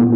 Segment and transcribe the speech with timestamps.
[0.00, 0.06] ครั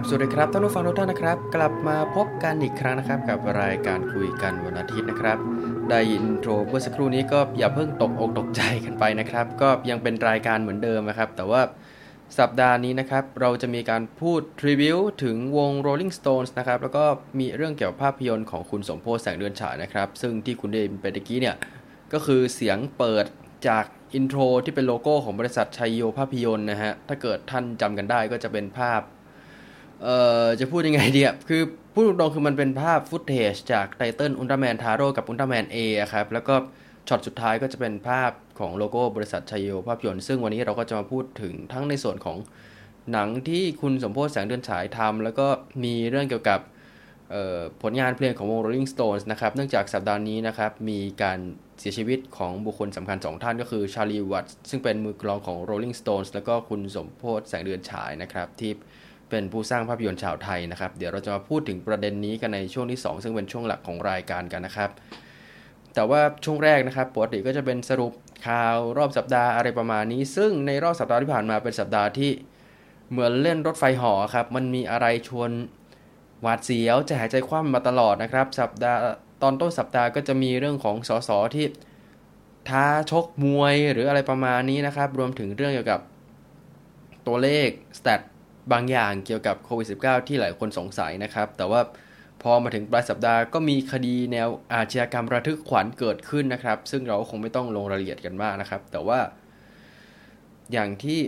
[0.00, 5.38] บสวัสดีครับท่านผู้ฟังทุกท่านนะครับ กลับมาพบกันอีกครั้งนะครับ กับรายการคุยกันวันอาทิตย์นะครับ
[5.90, 11.60] ได้ intro เมื่อสักครู่นี้ก็อย่าเพิ่งตกอกตกใจกันไปนะครับ ก็ยังเป็นรายการเหมือนเดิมนะครับ แต่ว่า
[12.38, 17.04] สัปดาห์นี้นะครับ เราจะมีการพูดรีวิวถึงวง Rolling Stones นะครับ แล้วก็
[17.38, 21.56] มีเรื่องเกี่ยวกับภาพยนตร์ของคุณสมโพธิ์แสงเดือนฉายนะครับ ซึ่งที่คุณได้ยินไปตะกี้เนี่ย
[22.12, 23.24] ก็คือเสียงเปิด
[23.68, 23.84] จาก
[24.14, 29.00] intro ที่เป็นโลโก้ของบริษัทไชโยภาพยนตร์นะฮะ ถ้าเกิดท่านจำกันได้ก็จะเป็นภาพ
[30.02, 31.62] เอ่อ จะพูดยังไงดีอะคือ
[31.98, 35.76] พูดตรงๆคือมันเป็นภาพ footage จาก title อุลตร้าแมนทาโร่กับอุลตร้าแมนเอ
[36.12, 36.54] ครับ แล้วก็
[37.08, 42.38] ช็อตสุดท้ายก็จะเป็นภาพของโลโก้บริษัทไชโยภาพยนตร์ซึ่งวันนี้เราก็จะมาพูดถึงทั้งในส่วนของ
[43.12, 45.46] หนังที่คุณสมโพธิ์แสงเดือนฉายทำแล้วก็
[45.84, 46.60] มีเรื่องเกี่ยวกับ
[47.82, 51.38] ผลงานเพลงของวง Rolling Stones นะครับ เนื่องจากสัปดาห์นี้นะครับ มีการ
[51.78, 58.72] เสียชีวิตของบุคคลสำคัญ 2 ท่านก็คือ Charlie Watts ซึ่งเป็นมือกลองของ Rolling Stones แล้วก็คุณสมโพธิ์แสงเดือนฉายนะครับที่
[59.30, 64.90] เป็นผู้สร้างภาพยนตร์ชาวไทยนะครับ เดี๋ยวเราจะมาพูดถึงประเด็นนี้กันในช่วงที่ 2 ซึ่งเป็นช่วงหลักของรายการกันนะครับ
[65.94, 68.12] แต่ว่าช่วงแรกนะครับปกติก็จะเป็นสรุป
[68.46, 72.30] ข่าวรอบสัปดาห์อะไรประมาณนี้ ซึ่งในรอบสัปดาห์ที่ผ่านมาเป็นสัปดาห์ที่
[73.10, 75.50] เหมือนเล่นรถไฟหอครับมันมีอะไรชวน
[76.40, 79.00] หวาดเสียวจะหายใจคว่ำมาตลอดนะครับ สัปดาห์
[79.42, 81.66] ตอนต้นสัปดาห์ก็จะมีเรื่องของสสที่
[82.68, 86.00] ท้าชกมวยหรืออะไรประมาณนี้นะครับ รวมถึงเรื่องเกี่ยวกับ
[87.26, 87.68] ตัวเลข
[87.98, 88.20] สแตท
[88.72, 91.80] บางอย่างเกี่ยวกับโควิด -19 ที่หลายคนสงสัยนะครับ แต่ว่า
[92.42, 99.20] พอมาถึงปลายสัปดาห์ก็มีคดีแนวอาชญากรรมระทึกขวัญเกิดขึ้นนะครับ ซึ่งเราคงไม่ต้องลงรายละเอียดกันมากนะครับ แต่ว่า
[100.72, 101.18] อย่างที่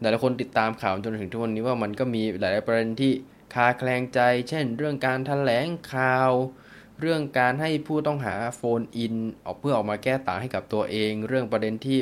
[0.00, 3.12] หลายๆคนติดตามข่าวจนถึงทุกวันนี้ว่ามันก็มีหลายประเด็นที่
[3.54, 6.32] คาแคลงใจ เช่น เรื่องการถแถลงข่าว
[7.00, 9.14] เรื่องการให้ผู้ต้องหาโฟนอิน
[9.44, 11.98] ออกเพื่อออกมาแก้ต่างให้กับตัวเอง เรื่องประเด็นที่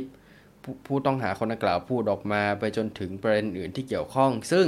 [0.87, 4.67] ผู้ต้องหาคนดังกล่าวพูดออกมาไปจนถึงประเด็นอื่นที่เกี่ยวข้อง ซึ่ง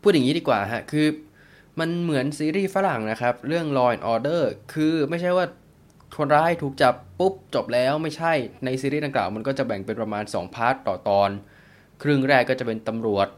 [0.00, 1.06] พูดอย่างนี้ดีกว่าฮะคือ
[1.80, 4.42] มันเหมือนซีรีส์ฝรั่งนะครับ เรื่อง Law and Order
[4.74, 5.46] คือไม่ใช่ว่า
[6.16, 8.32] คนร้ายถูกจับปุ๊บจบแล้วไม่ใช่
[8.64, 11.30] ในซีรีส์ดังกล่าวมันก็จะแบ่งเป็นประมาณ 2 พาร์ทต่อตอน
[12.02, 13.28] ครึ่งแรกก็จะเป็นตำรวจ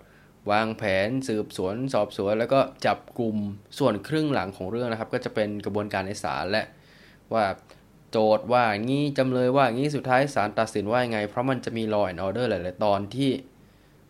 [0.51, 3.37] วางแผนสืบสวน สอบสวน แล้วก็จับกลุ่ม
[3.79, 6.65] ส่วนครึ่งหลังของเรื่องนะครับ ก็จะเป็นกระบวนการในศาลและ
[7.33, 7.45] ว่า
[8.11, 13.31] โจทย์ว่างี้จำเลยว่างี้สุดท้ายศาลตัดสินว่ายังไง เพราะมันจะมี law and order หลาย ๆ ตอนที่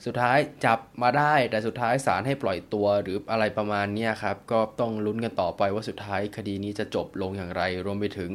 [0.07, 8.31] สุดท้ายจับมาได้ แต่สุดท้ายศาลให้ปล่อยตัวหรืออะไรประมาณนี้ครับ ก็ต้องลุ้นกันต่อไปว่าสุดท้ายคดีนี้จะจบลงอย่างไร รวมไปถึง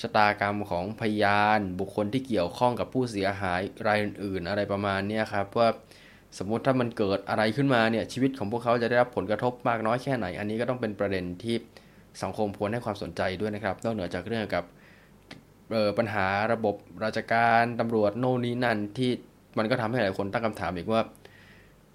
[0.00, 5.68] ชะตากรรมของพยานบุคคลที่เกี่ยวข้องกับผู้เสียหายรายอื่น ๆ อะไรประมาณนี้ครับว่า
[6.38, 11.56] สมมติถ้ามันเกิดอะไรขึ้นมาเนี่ยชีวิตของพวกเขาจะได้รับผลกระทบมากน้อยแค่ไหน อันนี้ก็ต้องเป็นประเด็นที่
[12.22, 14.64] สังคมควรให้ความสนใจด้วยนะครับนอกเหนือจากเรื่องกับ
[15.98, 19.10] ปัญหาระบบราชการตำรวจโน่นนี้นั่นที่
[19.58, 21.02] มันก็ทำให้หลายคนตั้งคำถามอีกว่า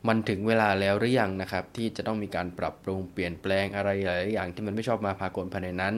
[0.08, 5.94] มันถึงเวลาแล้วหรือยังนะครับ ที่จะต้องมีการปรับปรุงเปลี่ยนแปลงอะไรหลายอย่างที่มันไม่ชอบมาพากลภายในนั้น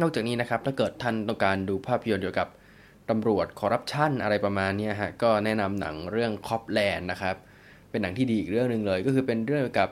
[0.00, 2.48] นอกจากนี้นะครับถ้าเกิดท่านต้องการดูภาพยนตร์เกี่ยวกับ
[3.10, 7.36] ตำรวจคอร์รัปชันอะไรประมาณนี้ฮะก็แนะนำหนังเรื่องคอปแลนด์นะครับ
[7.90, 9.90] เป็นหนังที่ดีอีกเรื่องหนึ่งเลย ก็คือเป็นเรื่องเกี่ยวกับ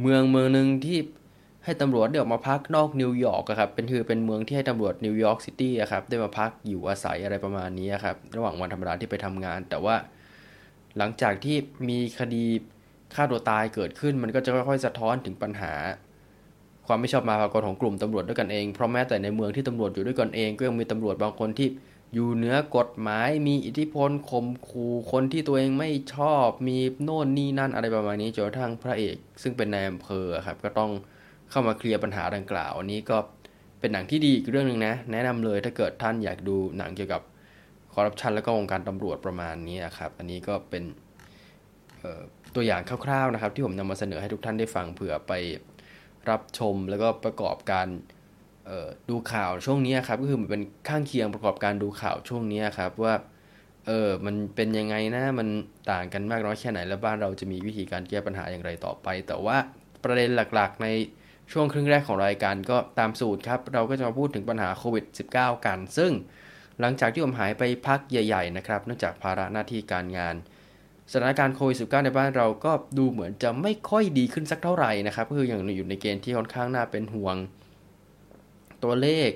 [0.00, 0.98] เมืองเมืองหนึ่งที่
[1.64, 9.96] ให้ตำรวจได้ออกมาพักนอกนิวยอร์กครับเป็นคือเป็นเมืองที่ให้ตำรวจนิวยอร์กซิตี้ครับได้มาพักอยู่อาศัยอะไรประมาณนี้ครับระหว่างวันธรรมดาที่ไปทำงาน แต่ว่า
[10.98, 11.56] หลังจากที่
[11.88, 12.44] มีคดี
[13.14, 15.72] ฆ่าตัวตายเกิดขึ้น มันก็จะค่อยๆ สะท้อนถึงปัญหา
[16.86, 21.68] ความไม่ชอบมาพากลของกลุ่มตำรวจด้วยกันเองเพราะแม้แต่ในเมืองที่ตำรวจอยู่ด้วยกันเองก็ยังมีตำรวจบางคนที่
[22.14, 30.90] อยู่เหนือกฎหมายมีอิทธิพลข่มขู่คนที่ตัวเองไม่ชอบมีโน่นนี่นั่นอะไรประมาณนี้จนกระทั่งพระเอก ซึ่งเป็นนายอำเภอครับก็ต้อง
[31.54, 33.18] เข้ามาเคลียร์ปัญหาดังกล่าว อันนี้ก็
[33.80, 37.22] เป็นหนังที่ดีอีกเรื่องหนึ่งนะ แนะนำเลยถ้าเกิดท่านอยากดูหนังเกี่ยวกับ
[37.94, 40.84] คอร์รัปชันแล้วก็วงการตำรวจประมาณนี้ครับ อันนี้ก็เป็น
[42.54, 45.32] ตัวอย่างคร่าวๆนะครับ ที่ผมนำมาเสนอให้ทุกท่านได้ฟังเผื่อไป
[46.30, 47.86] รับชมแล้วก็ประกอบการ
[49.10, 53.14] ดูข่าวช่วงนี้ครับก็คือมันเป็นข้างเคียงประกอบการดูข่าวช่วงนี้ครับว่า
[53.86, 55.48] เออมันเป็นยังไงนะมัน
[55.90, 59.56] ต่างกันมากน้อยแค่ไหน แล้วบ้านเราจะมีวิธีการแก้ปัญหาอย่างไรต่อไป แต่ว่า
[60.04, 60.88] ประเด็นหลักๆใน
[61.52, 65.04] ช่วงครึ่งแรกของรายการก็ตามสูตรครับ เราก็จะมาพูดถึงปัญหาโควิด
[65.34, 66.12] -19 กัน ซึ่ง
[66.80, 70.34] หลังจากที่ผมหายไปพักใหญ่ ๆ นะครับ เนื่องจากภาระหน้าที่การงาน
[71.12, 77.36] สถานการณ์โควิด -19 ในบ้านเราก็ดูเหมือนจะไม่ค่อยดีขึ้นสักเท่าไหร่นะครับ ก็คืออย่างอยู่ในเกณฑ์ที่ค่อนข้างน่าเป็นห่วง
[78.84, 79.30] ตัวเลข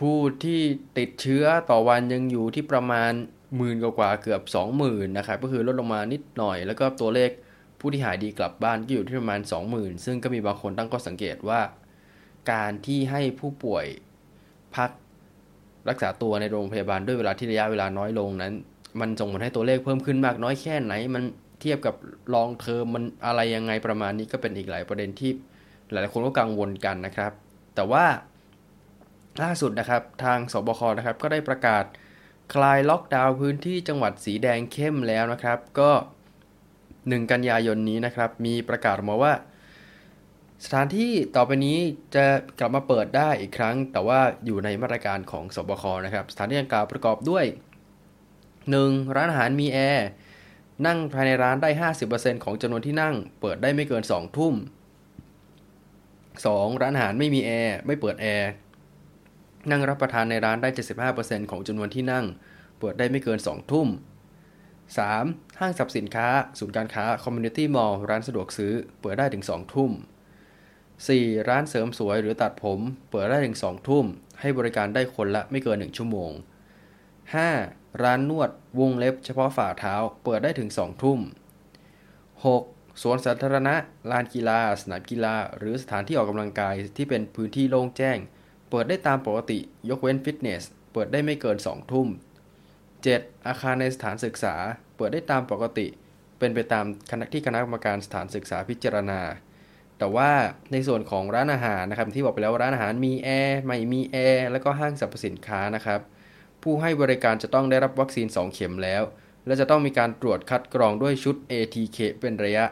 [0.00, 0.60] ผู้ที่
[0.98, 3.12] ติดเชื้อต่อวันยังอยู่ที่ประมาณ
[3.56, 4.42] หมื่นกว่าเกือบ
[4.78, 7.30] 20,000นะครับ ก็คือลดลงมานิดหน่อย แล้วก็ตัวเลข
[7.80, 9.40] ผู้ที่หายดีกลับบ้านก็อยู่ที่ประมาณ
[9.72, 11.60] 20,000 ซึ่งก็มีบางคนตั้งข้อสังเกตว่า
[12.52, 13.86] การที่ให้ผู้ป่วย
[14.76, 14.90] พัก
[15.88, 18.52] รักษาตัวในโรงพยาบาลด้วยเวลาที่ระยะเวลาน้อยลงนั้น
[19.00, 21.24] มันส่งผลให้ตัวเลขเพิ่มขึ้นมากน้อยแค่ไหน มัน
[21.60, 21.94] เทียบกับ
[22.34, 25.30] ลองเทอมมันอะไรยังไงประมาณนี้ก็เป็นอีกหลายประเด็นที่
[25.90, 27.32] หลายคนก็กังวลกันนะครับ
[27.74, 28.04] แต่ว่า
[29.42, 31.84] ล่าสุดนะครับทางสบคนะครับก็ได้ประกาศ
[32.54, 35.90] คลายล็อกดาวน์พื้นที่จังหวัดสีแดงเข้มแล้วนะครับ ก็
[37.08, 39.32] 1 กันยายนนี้นะครับ มีประกาศมาว่า
[40.64, 41.78] สถานที่ต่อไปนี้
[42.14, 42.24] จะ
[42.58, 47.44] กลับมาเปิดได้อีกครั้ง แต่ว่าอยู่ในมาตรการของสบคนะครับ สถานที่ดังกล่าวประกอบด้วย
[48.50, 49.16] 1.
[49.16, 50.08] ร้านอาหารมีแอร์
[50.86, 54.54] นั่งภายในร้านได้ 50%ของจำนวนที่นั่ง เปิดได้ไม่เกิน 2 ทุ่ม
[55.86, 56.82] 2.
[56.82, 58.50] ร้านอาหารไม่มีแอร์ไม่เปิดแอร์
[59.70, 60.68] นั่งรับประทานในร้านได้
[61.10, 62.24] 75%ของจำนวนที่นั่ง
[62.80, 63.88] เปิดได้ไม่เกิน 2 ทุ่ม
[64.94, 65.60] 3.
[65.60, 66.28] ห้างสรรพสินค้า
[66.58, 69.92] ศูนย์การค้า community mall ร้านสะดวกซื้อ เปิดได้ถึง 2 ทุ่ม
[70.70, 71.48] 4.
[71.48, 72.80] ร้านเสริมสวยหรือตัดผม
[73.10, 74.04] เปิดได้ถึง 2 ทุ่ม
[74.40, 76.32] ให้บริการได้คนละไม่เกิน 1 ชั่วโมง
[77.36, 78.02] 5.
[78.02, 79.94] ร้านนวดวงเล็บเฉพาะฝ่าเท้า
[80.24, 81.20] เปิดได้ถึง 2 ทุ่ม
[82.30, 83.02] 6.
[83.02, 83.74] สวนสาธารณะ
[84.10, 88.18] ลานกีฬา สนามกีฬา หรือสถานที่ออกกำลังกายที่เป็นพื้นที่โล่งแจ้ง
[88.70, 92.08] เปิดได้ตามปกติ ยกเว้นฟิตเนส เปิดได้ไม่เกิน 2 ทุ่ม
[93.14, 93.46] 7.
[93.46, 94.54] อาคารในสถานศึกษา
[94.96, 95.86] เปิดได้ตามปกติ
[96.38, 99.20] เป็นไปตามคณะที่คณะกรรมการสถานศึกษาพิจารณา
[99.98, 100.30] แต่ว่า
[100.72, 106.00] ในส่วนของร้านอาหารนะครับที่บอกไปแล้วร้านอาหารมีแอร์ไม่มีแอร์แล้วก็ห้างสรรพสินค้านะครับ
[106.62, 109.02] ผู้ให้บริการจะต้องได้รับวัคซีน 2 เข็มแล้ว
[109.46, 112.64] และจะต้องมีการตรวจคัดกรองด้วยชุด ATK เป็นระยะ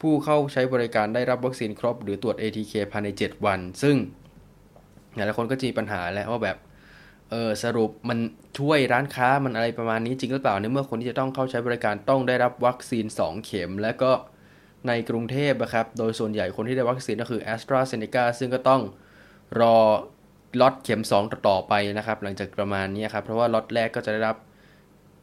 [0.00, 3.96] ผู้เข้าใช้บริการได้รับวัคซีนครบ หรือตรวจ ATK ภายใน 7 วัน ซึ่ง
[5.14, 6.56] หลายคนก็จะมีปัญหาแล้วว่าแบบ
[7.30, 8.18] เออสรุปมัน
[8.58, 14.12] ช่วยร้านค้ามันอะไรประมาณนี้จริงหรือเปล่าในเมื่อคนที่จะต้องเข้าใช้บริการต้องได้รับวัคซีน 2 เข็ม และก็
[14.88, 18.82] ในกรุงเทพนะครับ โดยส่วนใหญ่คนที่ได้วัคซีนก็คือ a s t r a z เซ e c a ซึ่งก็ต้อง
[19.60, 19.76] รอ
[20.60, 24.36] ล็อตเข็ม 2 ต่อไปนะครับ หลังจากประมาณนี้ครับ เพราะว่าล็อตแรกก็จะได้รับ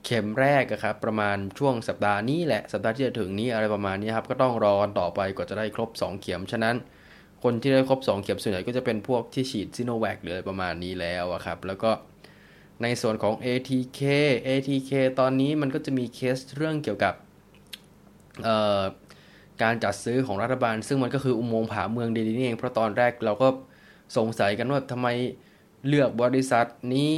[0.05, 6.75] เข็มแรกครับ ประมาณช่วงสัปดาห์นี้แหละสัปดาห์ที่จะถึงนี้อะไรประมาณนี้ครับก็ต้องรอกันต่อไปกว่าจะได้ครบ 2 เข็มฉะนั้น
[7.43, 11.91] คนที่ได้ครบ2เข็มส่วนใหญ่ก็จะเป็นพวกที่ฉีดซิโนแวคหรืออะไรประมาณนี้แล้วครับ แล้วก็
[12.81, 14.01] ในส่วนของ ATK
[14.47, 17.13] ATK ตอนนี้มันก็จะมีเคสเรื่องเกี่ยวกับ
[19.61, 23.47] การจัดซื้อของรัฐบาล ซึ่งมันก็คืออุโมงค์ผาเมืองดีนี่เอง เพราะตอนแรกเราก็
[24.17, 25.07] สงสัยกันว่าทำไม
[25.87, 27.13] เลือกบริษัทนี้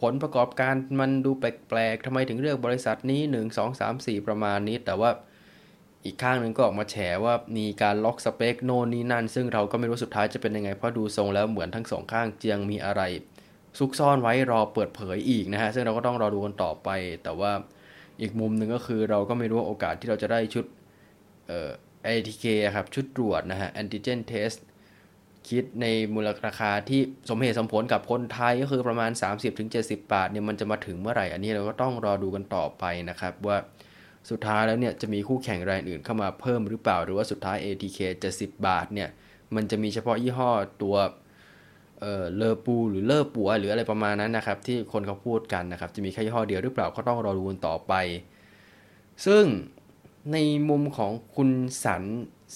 [0.00, 5.10] ผลประกอบการมันดูแปลกๆทำไมถึงเลือกบริษัทนี้ 1 2 3 4 ประมาณนี้ แต่ว่า
[6.08, 13.02] อีกข้างหนึ่งก็ออกมาแฉว่ามีการล็อกสเปคโน่นนี่นั่น ซึ่งเราก็ไม่รู้สุดท้ายจะเป็นยังไงเพราะดูทรงแล้วเหมือนทั้งสองข้างเจียงมีอะไร
[13.78, 16.88] ซุกซ่อนไว้รอเปิดเผยอีกนะฮะซึ่งเราก็ต้องรอดูกันต่อไป
[17.24, 17.52] แต่ว่า
[18.20, 20.64] อีกมุมหนึ่งก็คือเราก็ไม่รู้โอกาสที่เราจะได้ชุด
[21.48, 21.70] เอ่อ
[22.06, 22.44] ATK
[22.74, 24.58] ครับชุดตรวจนะฮะ antigen test
[25.48, 27.00] คิดในมูลราคาที่
[27.30, 29.10] สมเหตุสมผลกับคนไทยก็คือประมาณ
[29.60, 33.56] 30-70 บาทเนี่ยมันจะมาถึงเมื่อไหร่ อันนี้เราก็ต้องรอดูกันต่อไปนะครับว่า
[34.30, 39.08] สุดท้ายแล้วเนี่ยจะมีคู่แข่งรายอื่นเข้ามาเพิ่มหรือเปล่า หรือว่าสุดท้าย ATK จะ10 บาทเนี่ย
[39.54, 40.50] มันจะมีเฉพาะยี่ห้อ
[40.82, 40.96] ตัว
[42.00, 47.92] เออเลอปูหรือเลอปัวหรืออะไรประมาณนั้นนะครับ ที่คนเขาพูดกันนะครับ จะมีแค่ยี่ห้อเดียวหรือเปล่าก็ต้องรอดูกันต่อไป
[49.26, 49.44] ซึ่ง
[50.32, 50.36] ใน
[50.68, 51.50] มุมของคุณ
[51.84, 52.04] สัน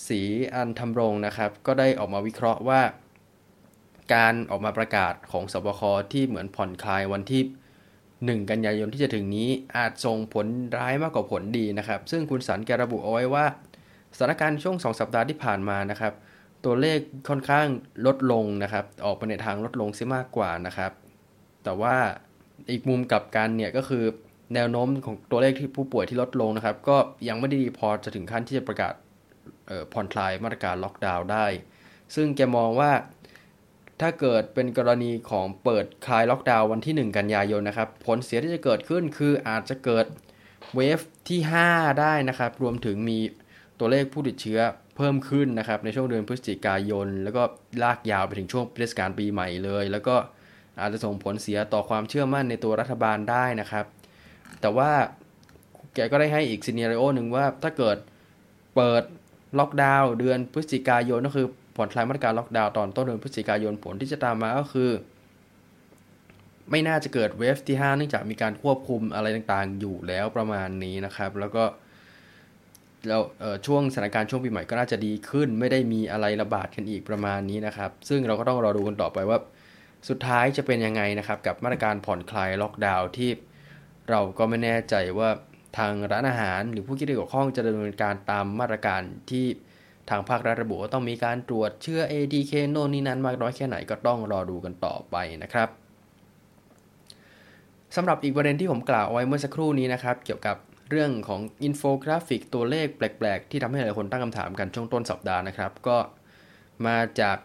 [0.07, 0.21] สี
[0.55, 2.83] อันทำรงนะครับ ก็ได้ออกมาวิเคราะห์ว่า
[4.15, 5.81] การออกมาประกาศของสบค
[6.13, 7.43] ที่เหมือนผ่อนคลายวันที่
[8.27, 13.45] 1 กันยายนที่จะถึงนี้อาจส่งผลร้ายมากกว่าผลดีนะครับ ซึ่งคุณสันแกระบุเอาไว้ว่า
[14.17, 16.13] สถานการณ์ช่วง 2 สัปดาห์ที่ผ่านมานะครับ
[16.65, 16.99] ตัวเลข
[17.29, 17.67] ค่อนข้าง
[18.07, 20.93] ลดลงนะครับ ออกไปในทางลดลงซิมากกว่านะครับ
[21.65, 21.95] แต่ว่า
[22.71, 24.05] อีกมุมกลับกันเนี่ยก็คือ
[24.55, 26.97] แนวโน้มของตัวเลขที่ผู้ป่วยที่ลดลงนะครับ ก็
[27.29, 28.95] ยังไม่ได้ดีพอจะถึงขั้นที่จะประกาศ
[29.93, 31.47] ผ่อนคลายมาตรการล็อกดาวน์ได้
[32.15, 32.91] ซึ่งแกมองว่า
[34.03, 40.07] ถ้าเกิดเป็นกรณีของเปิดคลายล็อกดาวน์วันที่ 1 กันยายนนะครับ ผลเสียที่จะเกิดขึ้นคืออาจจะเกิด
[40.75, 41.41] เวฟที่
[41.71, 43.19] 5 ได้นะครับ รวมถึงมี
[43.79, 44.61] ตัวเลขผู้ติดเชื้อ
[44.97, 47.43] เพิ่มขึ้นนะครับ ในช่วงเดือนพฤศจิกายน แล้วก็
[47.83, 50.17] ลากยาวไปถึงช่วงเทศกาลปีใหม่เลย แล้วก็
[50.81, 53.85] อาจจะส่งผลเสียต่อความเชื่อมั่นในตัวรัฐบาลได้นะครับ
[54.61, 54.91] แต่ว่า
[55.95, 57.97] แกก็ได้ให้อีกซีเนียริโอหนึ่งว่าถ้าเกิด
[58.77, 59.03] เปิด
[59.59, 64.91] ล็อกดาวน์เดือนพฤศจิกายนก็คือ ผ่อนคลายมาตรการล็อกดาวน์ตอนต้นเดือนพฤศจิกายนผลที่จะตามมาก็คือ
[66.71, 71.65] ไม่น่าจะเกิดเวฟที่ 5 เนื่องจากมีการควบคุมอะไรต่างๆ อยู่แล้วประมาณนี้นะครับ แล้วก็
[73.09, 73.23] แล้ว
[73.67, 79.39] ช่วงสถานการณ์ช่วงปีใหม่ก็น่าจะดีขึ้น ไม่ได้มีอะไรระบาดกันอีกประมาณนี้นะครับ ซึ่งเราก็ต้องรอดูกันต่อไปว่า
[80.09, 83.31] สุดท้ายจะเป็นยังไงนะครับ กับมาตรการผ่อนคลายล็อกดาวน์ที่
[84.11, 85.31] เราก็ไม่แน่ใจว่า
[85.79, 89.47] ทางร้านอาหารหรือผู้ที่เกี่ยวข้องจะดำเนินการตามมาตรการที่
[90.11, 95.69] ทางภาครัฐระบุว่าต้องมีการตรวจเชื้อ ATK โน่นนี่นั้นมากน้อยแค่ไหนก็ต้องรอดูกันต่อไปนะครับ
[97.97, 100.57] สำหรับอีกประเด็นที่ผมกล่าวไว้เมื่อสักครู่นี้นะครับ เกี่ยวกับ
[100.91, 105.99] เรื่องของอินโฟกราฟิกตัวเลขแปลก ๆ ที่ทำให้หลายคนตั้งคำถามกันช่วงต้นสัปดาห์นะครับ ก็
[106.87, 107.39] มาจาก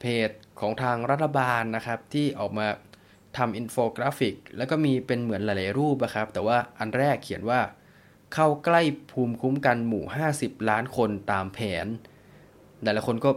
[0.00, 2.66] เพจของทางรัฐบาลนะครับ ที่ออกมา
[3.38, 7.60] ทำอินโฟกราฟิก แล้วก็มีเป็นเหมือนหลาย ๆ รูปนะครับ แต่ว่าอันแรกเขียนว่า
[8.34, 8.82] เข้าใกล้
[9.12, 10.04] ภูมิคุ้มกันหมู่
[10.36, 11.86] 50 ล้านคนตามแผน
[12.82, 13.30] หลายๆคนก็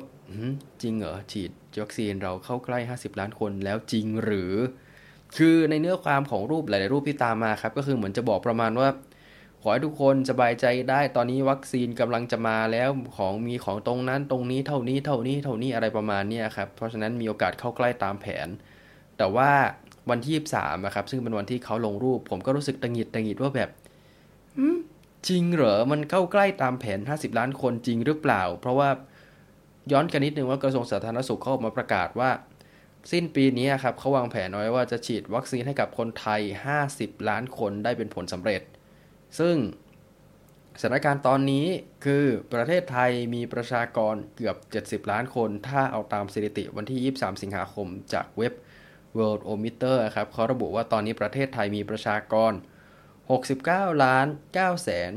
[0.82, 4.54] จริงเหรอ ฉีดวัคซีนเราเข้าใกล้ 50 ล้านคนแล้วจริงหรือ
[5.38, 8.90] คือในเนื้อความของรูปหลาย ๆ รูปที่ตามมาครับ ก็คือเหมือนจะบอกประมาณว่า
[9.62, 18.48] ขอให้ทุกคนสบายใจได้ตอนนี้วัคซีนกำลังจะมาแล้วของมีของตรงนั้นตรงนี้เท่านี้เท่านี้เท่านี้อะไรประมาณนี้ครับ เพราะฉะนั้นมีโอกาสเข้าใกล้ตามแผน
[19.18, 19.52] แต่ว่า
[20.10, 23.70] วันที่ 23นะครับซึ่งเป็นวันที่เขาลงรูป ผมก็รู้สึกตังหิดตังหิดว่าแบบ
[25.28, 28.90] จริงเหรอ มันเข้าใกล้ตามแผน 50 ล้านคนจริงหรือเปล่า เพราะว่า
[29.92, 32.32] ย้อนกันนิดนึงว่ากระทรวงสาธารณสุขเขาออกมาประกาศว่า
[33.12, 36.42] สิ้นปีนี้ครับเขาวางแผนไว้ว่าจะฉีดวัคซีนให้กับคนไทย
[36.86, 38.62] 50 ล้านคนได้เป็นผลสำเร็จ
[39.40, 39.56] ซึ่ง
[40.82, 41.66] สถานการณ์ตอนนี้
[42.06, 44.56] คือประเทศไทยมีประชากรเกือบ
[45.06, 48.54] 70 ล้านคน ถ้าเอาตามสถิติวันที่ 23 สิงหาคมจากเว็บ
[49.18, 52.52] Worldometer ครับเขาระบุว่าตอนนี้ประเทศไทยมีประชากร
[53.30, 55.12] 69ล้าน9แสน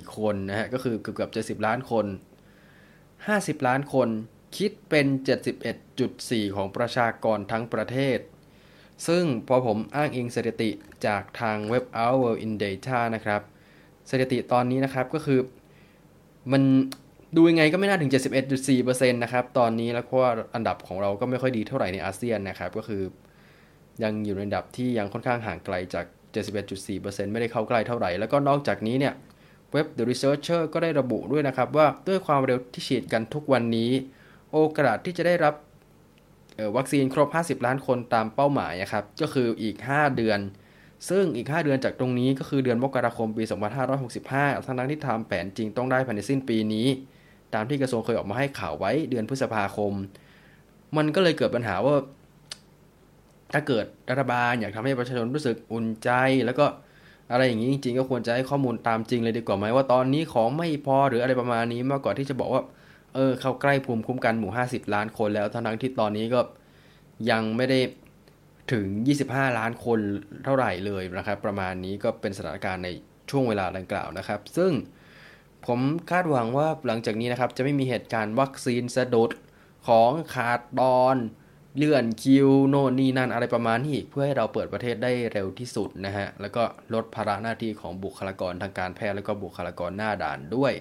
[0.00, 2.06] 98,754 คนนะฮะ ก็คือเกือบ70 ล้านคน
[2.86, 4.08] 50 ล้านคน
[4.56, 5.06] คิดเป็น
[5.80, 8.18] 71.4 ของประชากรทั้งประเทศ
[9.08, 10.70] ซึ่งพอผมอ้างอิงสถิติ
[11.06, 13.40] จากทางเว็บ Our in Data นะครับ
[14.10, 15.40] สถิติตอนนี้นะครับก็คือ
[16.52, 16.62] มัน
[17.36, 18.10] ดูยังไงก็ไม่น่าถึง
[18.56, 23.02] 71.4%นะครับ ตอนนี้แล้วเพราะว่าอันดับของเราก็ไม่ค่อยดีเท่าไหร่ในอาเซียนนะครับ ก็คือ
[24.02, 26.06] ยังอยู่ในระดับที่ยังค่อนข้างห่างไกลจาก
[26.64, 29.14] 71.4%ไม่ได้เข้าใกล้เท่าไหร่ แล้วก็นอกจากนี้เนี่ย
[29.72, 33.90] เว็บ The Researcher ก็ได้ระบุด้วยนะครับว่าด้วยความเร็วที่ฉีดกันทุกวันนี้
[34.52, 35.54] โอกาสที่จะได้รับ
[36.76, 40.40] วัคซีนครบ 50 ล้านคนตามเป้าหมายครับก็คืออีก 5 เดือน
[41.08, 43.44] ซึ่งอีก 5 เดือนจากตรงนี้ก็คือเดือนมกราคมปี
[44.04, 46.86] 2565 ทั้งนั้นที่ทำแผนจริงต้องได้ภายในสิ้นปีนี้
[47.54, 49.92] ตามที่กระทรวงเคยออกมาให้ข่าวไว้เดือนพฤษภาคม
[50.96, 51.94] มันก็เลยเกิดปัญหาว่า
[53.52, 56.10] ถ้าเกิดรัฐบาลอยากทำให้ประชาชนรู้สึกอุ่นใจ
[56.46, 56.66] แล้วก็
[57.32, 62.62] อะไรอย่างนี้จริง ๆ ก็ควรจะให้ข้อมูลตามจริงเลยดีกว่าไหมว่าตอนนี้ของไม่พอหรืออะไรประมาณนี้มากกว่าที่จะบอกว่า
[63.14, 66.40] เออ เข้าใกล้ภูมิคุ้มกันหมู่ 50 ล้านคนแล้วทั้งที่ตอนนี้ก็
[67.30, 67.80] ยังไม่ได้
[68.72, 68.86] ถึง
[69.22, 69.98] 25 ล้านคน
[70.44, 72.88] เท่าไหร่เลยนะครับ ประมาณนี้ก็เป็นสถานการณ์ใน
[73.30, 74.72] ช่วงเวลาดังกล่าวนะครับ ซึ่ง
[75.66, 79.30] ผมคาดหวังว่าหลังจากนี้นะครับ จะไม่มีเหตุการณ์วัคซีนสะดุด
[79.88, 81.16] ของขาดตอน
[81.76, 86.62] เลื่อนคิวโน่นนี่นั่นอะไรประมาณนี้เพื่อให้เราเปิดประเทศได้เร็วที่สุดนะฮะ แล้วก็
[86.94, 90.72] ลดภาระหน้าที่ของบุคลากรทางการแพทย์แล้วก็บุคลากรหน้าด่านด้วย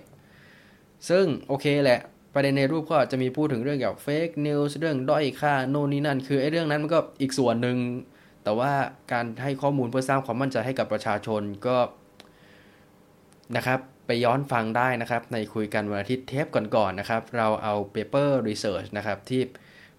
[1.09, 1.99] ซึ่งโอเคแหละ
[2.33, 7.77] ประเด็นในรูปก็จะมีพูดถึงเรื่องเกี่ยวกับเฟกนิวส์เรื่องด้อยค่าโน่นนี่นั่น คือไอ้เรื่องนั้นมันก็อีกส่วนหนึ่ง
[8.43, 8.71] แต่ว่า
[9.11, 11.77] การให้ข้อมูลเพื่อสร้างความมั่นใจให้กับประชาชนก็
[13.55, 19.41] นะครับไปย้อนฟังได้นะครับ ในคุยกันวันอาทิตย์เทปก่อนๆนนะครับ เราเอา paper research นะครับที่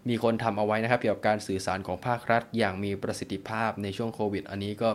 [0.08, 4.90] มีคนทำเอาไว้นะครับ เกี่ยวกับการสื่อสารของภาครัฐ อย่างมีประสิทธิภาพในช่วงโควิด อันนี้ก็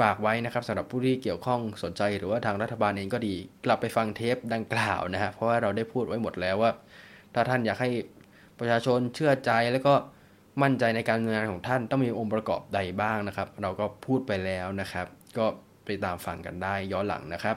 [0.00, 3.34] ฝากไว้นะครับสำหรับผู้ที่เกี่ยวข้องสนใจหรือว่าทางรัฐบาลเองก็ดี
[3.64, 6.70] กลับไปฟังเทปดังกล่าวนะฮะเพราะว่าเราได้พูดไว้หมดแล้วว่า
[7.34, 7.90] ถ้าท่านอยากให้
[8.58, 9.94] ประชาชนเชื่อใจแล้วก็
[10.62, 15.06] มั่นใจในการงานของท่านต้องมีองค์ประกอบใดบ้างนะครับ เราก็พูดไปแล้วนะครับ
[15.38, 15.46] ก็
[15.84, 17.56] ไปตามฟังกันได้ย้อนหลังนะครับ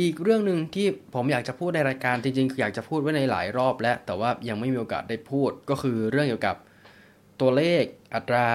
[0.00, 6.56] อีกเรื่องหนึ่งที่ผมอยากจะพูดในรายการจริงๆอยากจะพูดไว้ในหลายรอบแล้วแต่ว่ายังไม่มีโอกาสได้พูดก็คือเรื่องเกี่ยวกับ
[7.40, 7.82] ตัวเลข
[8.14, 8.46] อัตรา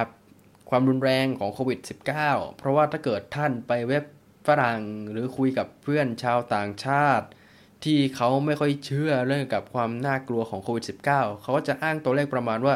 [0.69, 1.79] ความรุนแรงของโควิด
[2.19, 4.03] -19 เพราะว่าถ้าเกิดท่านไปเว็บ
[4.47, 7.27] ฝรั่งหรือคุยกับเพื่อนชาวต่างชาติ
[7.83, 12.75] ที่เขาไม่ค่อยเชื่อเรื่องกับความน่ากลัวของโควิด -19 เขาก็จะอ้างตัวเลขประมาณว่า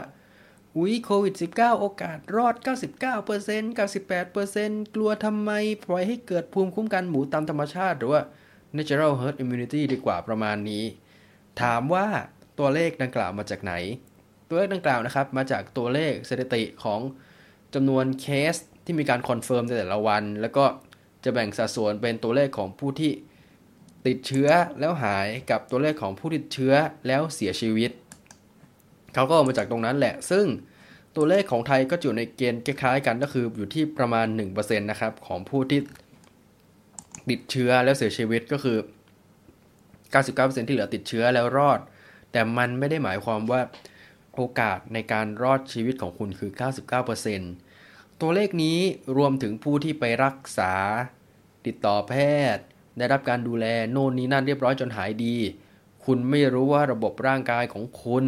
[0.78, 3.78] อุ้ยโควิด -19 โอกาสรอด 99%
[4.26, 5.52] 98%กลัวทำไม
[5.86, 8.22] ปล่อยให้เกิดภูมิคุ้มกันหมูตามธรรมชาติหรือว่า
[8.78, 10.84] natural herd immunity ดีกว่าประมาณนี้
[11.62, 12.06] ถามว่า
[12.60, 13.74] ตัวเลขดังกล่าวมาจากไหน
[14.50, 17.00] ตัวเลขดังกล่าวนะครับ มาจากตัวเลขสถิติของ
[17.74, 20.66] จำนวนเคสที่มีการ confirm ในแต่ละวัน แล้วก็
[21.24, 23.12] จะแบ่งสัดส่วนเป็นตัวเลขของผู้ที่
[24.08, 24.50] ติดเชื้อ
[24.80, 26.74] แล้วหายกับตัวเลขของผู้ติดเชื้อ
[27.08, 27.92] แล้วเสียชีวิต
[29.14, 30.46] เขาก็ออกมาจากตรงนั้นแหละ ซึ่ง
[31.16, 35.80] ตัวเลขของไทยก็อยู่ในเกณฑ์คล้ายๆกันก็คืออยู่ที่ประมาณ 1%นะครับของผู้ที่
[37.30, 38.78] ติดเชื้อแล้วเสียชีวิตก็คือ
[40.14, 41.80] 99%ที่เหลือติดเชื้อแล้วรอด
[42.32, 43.62] แต่มันไม่ได้หมายความว่า
[44.36, 46.52] โอกาสในการรอดชีวิตของคุณคือ
[47.36, 48.80] 99%ตัวเลขนี้
[49.18, 50.74] รวมถึงผู้ที่ไปรักษา
[51.66, 52.14] ติดต่อแพ
[52.56, 52.64] ทย์
[52.98, 55.36] ได้รับการดูแลโน่นนี้นั่นเรียบร้อยจนหายดี
[56.06, 58.26] คุณไม่รู้ว่าระบบร่างกายของคุณ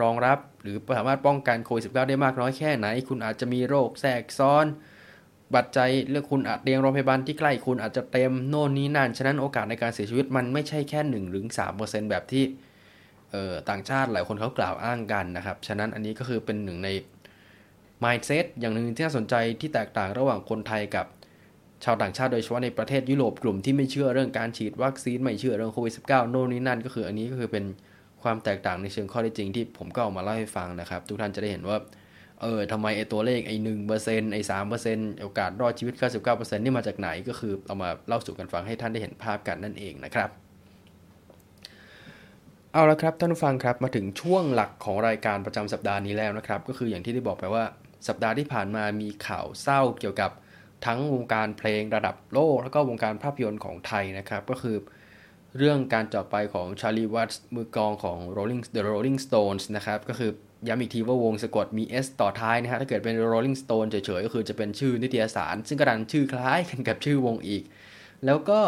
[0.00, 4.66] รองรับหรือสามารถป้องกันโควิด -19 ได้มากน้อยแค่ไหน คุณอาจจะมีโรคแทรกซ้อน
[5.54, 5.78] บัตรใจ
[6.10, 11.44] เลือกคุณอาจเตียงโรงพยาบาลที่ใกล้คุณอาจจะเต็มโน่นนี้นั่นฉะนั้นโอกาสในการเสียชีวิตมันไม่ใช่แค่1หรือ
[11.78, 12.44] 3%แบบที่
[13.70, 16.88] ต่างชาติหลายคนเขากล่าวอ้างกันนะครับ ฉะนั้นอันนี้ก็คือเป็นหนึ่งใน
[18.04, 21.06] mindset อย่างหนึ่งที่น่าสนใจที่แตกต่างระหว่างคนไทยกับ
[21.84, 27.64] ชาวต่างชาติโดยเฉพาะในประเทศยุโรปกลุ่มที่ไม่เชื่อเรื่องการฉีดวัคซีนไม่เชื่อเรื่องโควิด -19 โน่นนี่นั่นก็คืออันนี้ก็คือเป็น
[28.22, 31.76] ความแตกต่างในเชิงข้อเท็จจริงที่ผมก็ออกมาเล่าให้ฟังนะครับ ทุกท่านจะได้เห็นว่า
[32.42, 35.94] เออทำไมไอตัวเลขไอหนึ่งเปอร์เซ็นต์ไอสามเปอร์เซ็นต์โอกาสรอดชีวิต
[36.26, 40.30] 99%นี่มาจากไหนก็คือเอามาเล่าสู่กันฟังให้ท่านได้เห็นภาพกันนั่นเองนะครับ
[42.72, 47.64] เอาละครับท่านผู้ฟังครับมาถึงช่วงหลักของรายการประจำสัปดาห์นี้แล้วนะครับ ก็คืออย่างที่ได้บอกไปว่า
[48.08, 50.30] สัปดาห์ที่ผ่านมามีข่าวเศร้าเกี่ยวกับ
[50.86, 54.76] ทั้งวงการเพลงระดับโลก แล้วก็วงการภาพยนตร์ของไทยนะครับ ก็คือ
[55.58, 60.30] เรื่องการจากไปของชาลีวัตส์มือกองของ Rolling The Rolling Stones นะครับ ก็คือ
[60.66, 67.62] ย้ำอีกทีว่าวงสะกดมี S ต่อท้ายนะฮะ ถ้าเกิดเป็น Rolling Stone เฉยๆ ก็คือจะเป็นชื่อนิตยสาร ซึ่งกระดันชื่อคล้ายกันกับชื่อวงอีก
[68.26, 68.60] แล้วก็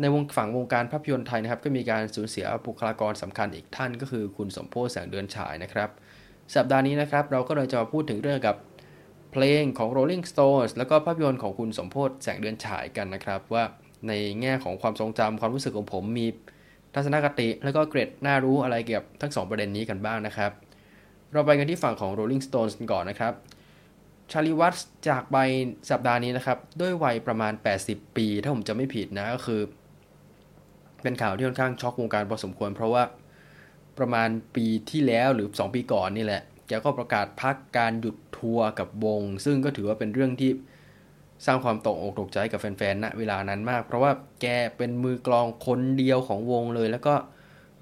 [0.00, 5.90] ในวงฝั่งวงการภาพยนตร์ไทยนะครับ ก็มีการสูญเสียบุคลากรสำคัญอีกท่านก็คือคุณสมโพศแสงเดือนฉายนะครับ
[6.54, 8.56] สัปดาห์นี้นะครับเราก็เลยจะมาพูดถึงเรื่องกับ
[9.32, 13.64] เพลงของ Rolling Stones แล้วก็ภาพยนตร์ของคุณสมโพศแสงเดือนฉายกันนะครับ ว่า
[14.08, 16.26] ในแง่ของความทรงจำความรู้สึกของผมมี
[16.94, 20.50] ทัศนคติ แล้วก็เกร็ดน่ารู้อะไรเกี่ยวกับทั้ง 2 ประเด็นนี้กันบ้างนะครับ
[21.34, 23.32] เราไปกันที่ฝั่งของ Rolling Stones ก่อนนะครับ
[24.30, 24.74] ชาลีวัต
[25.08, 25.36] จากไป
[25.90, 27.52] สัปดาห์นี้นะครับ ด้วยวัยประมาณ
[27.84, 29.60] 80 ปี ถ้าผมจะไม่ผิดนะก็คือ
[31.02, 33.02] เป็นข่าวที่ค่อนข้างช็อกวงการพอสมควร เพราะว่า
[33.98, 40.50] ประมาณปีที่แล้วหรือ 2 ปีก่อนนี่แหละแกก็ประกาศพักการหยุดทัวร์กับวง ซึ่งก็ถือว่าเป็นเรื่องที่
[41.46, 47.14] สร้างความตกอกตกใจกับแฟนๆณเวลานั้นมาก เพราะว่าแกเป็นมือกลองคนเดียวของวงเลย แล้วก็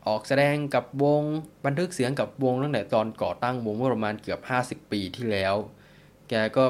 [0.07, 1.23] ออกแสดงกับวง
[1.65, 4.41] บันทึกเสียงกับวงตั้งแต่ตอนก่อตั้งวงเมื่อประมาณเกือบ
[4.85, 5.55] 50 ปีที่แล้ว
[6.29, 6.65] แกก็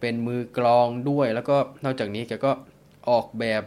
[0.00, 2.52] เป็นมือกลองด้วย แล้วก็นอกจากนี้แกก็
[3.10, 3.62] ออกแบบ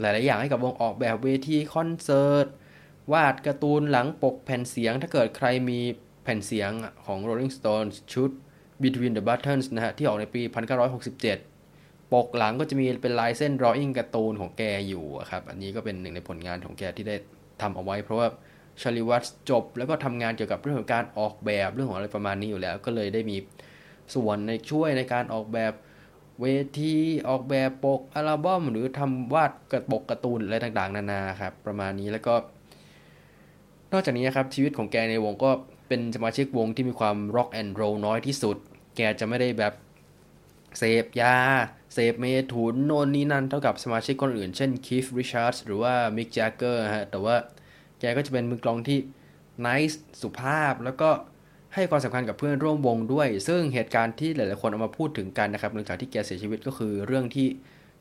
[0.00, 2.46] หลาย ๆ อย่างให้กับวงออกแบบเวทีคอนเสิร์ต
[3.12, 5.78] วาดการ์ตูนหลังปกแผ่นเสียง ถ้าเกิดใครมี
[6.22, 6.70] แผ่นเสียง
[7.06, 8.30] ของ Rolling Stones ชุด
[8.82, 10.42] Between the Buttons นะฮะที่ออกในปี
[11.46, 17.16] 1967 ปกหลังก็จะมีเป็นลายเส้น drawing การ์ตูนของแกอยู่ครับ อันนี้ก็เป็นหนึ่งในผลงานของแกที่ได้
[17.62, 18.28] ทำเอาไว้ เพราะว่า
[18.82, 23.36] ชาลิวัตจบ แล้วก็ทำงานเกี่ยวกับเรื่องของการออกแบบเรื่องของอะไรประมาณนี้อยู่แล้ว ก็เลยได้มี
[24.14, 25.72] ส่วนในช่วยในการออกแบบ
[26.40, 26.46] เว
[26.80, 26.94] ที
[27.28, 32.34] ออกแบบปกอัลบั้มหรือทำวาดกระปกการ์ตูนอะไรต่างๆ นานาครับประมาณนี้แล้วก็
[33.92, 35.50] นอกจากนี้นะครับชีวิตของแกในวงก็
[35.88, 38.56] เป็นสมาชิกวงที่มีความร็อกแอนด์โรลน้อยที่สุด
[38.96, 39.74] แกจะไม่ได้แบบ
[40.78, 41.34] เสพยา
[41.92, 47.36] เสพเมถุนโน่นนี่นั่นเท่ากับสมาชิกคนอื่น เช่นคีธ ริชาร์ดส์หรือว่ามิกแจ็กเกอร์ฮะ แต่ว่า
[48.00, 48.98] แกก็จะเป็นมือกลองที่
[49.66, 51.10] นิ่งสุภาพ แล้วก็
[51.74, 57.48] ให้ความสำคัญกับเพื่อนร่วมวงด้วย ซึ่งเหตุการณ์ที่หลาย ๆ คนเอามาพูดถึงกันนะครับหลังจากที่แกเสียชีวิตก็คือเรื่องที่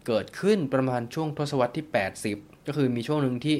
[0.08, 1.86] เกิดขึ้นประมาณช่วงทศวรรษที่
[2.28, 3.58] 80 ก็คือมีช่วงหนึ่งที่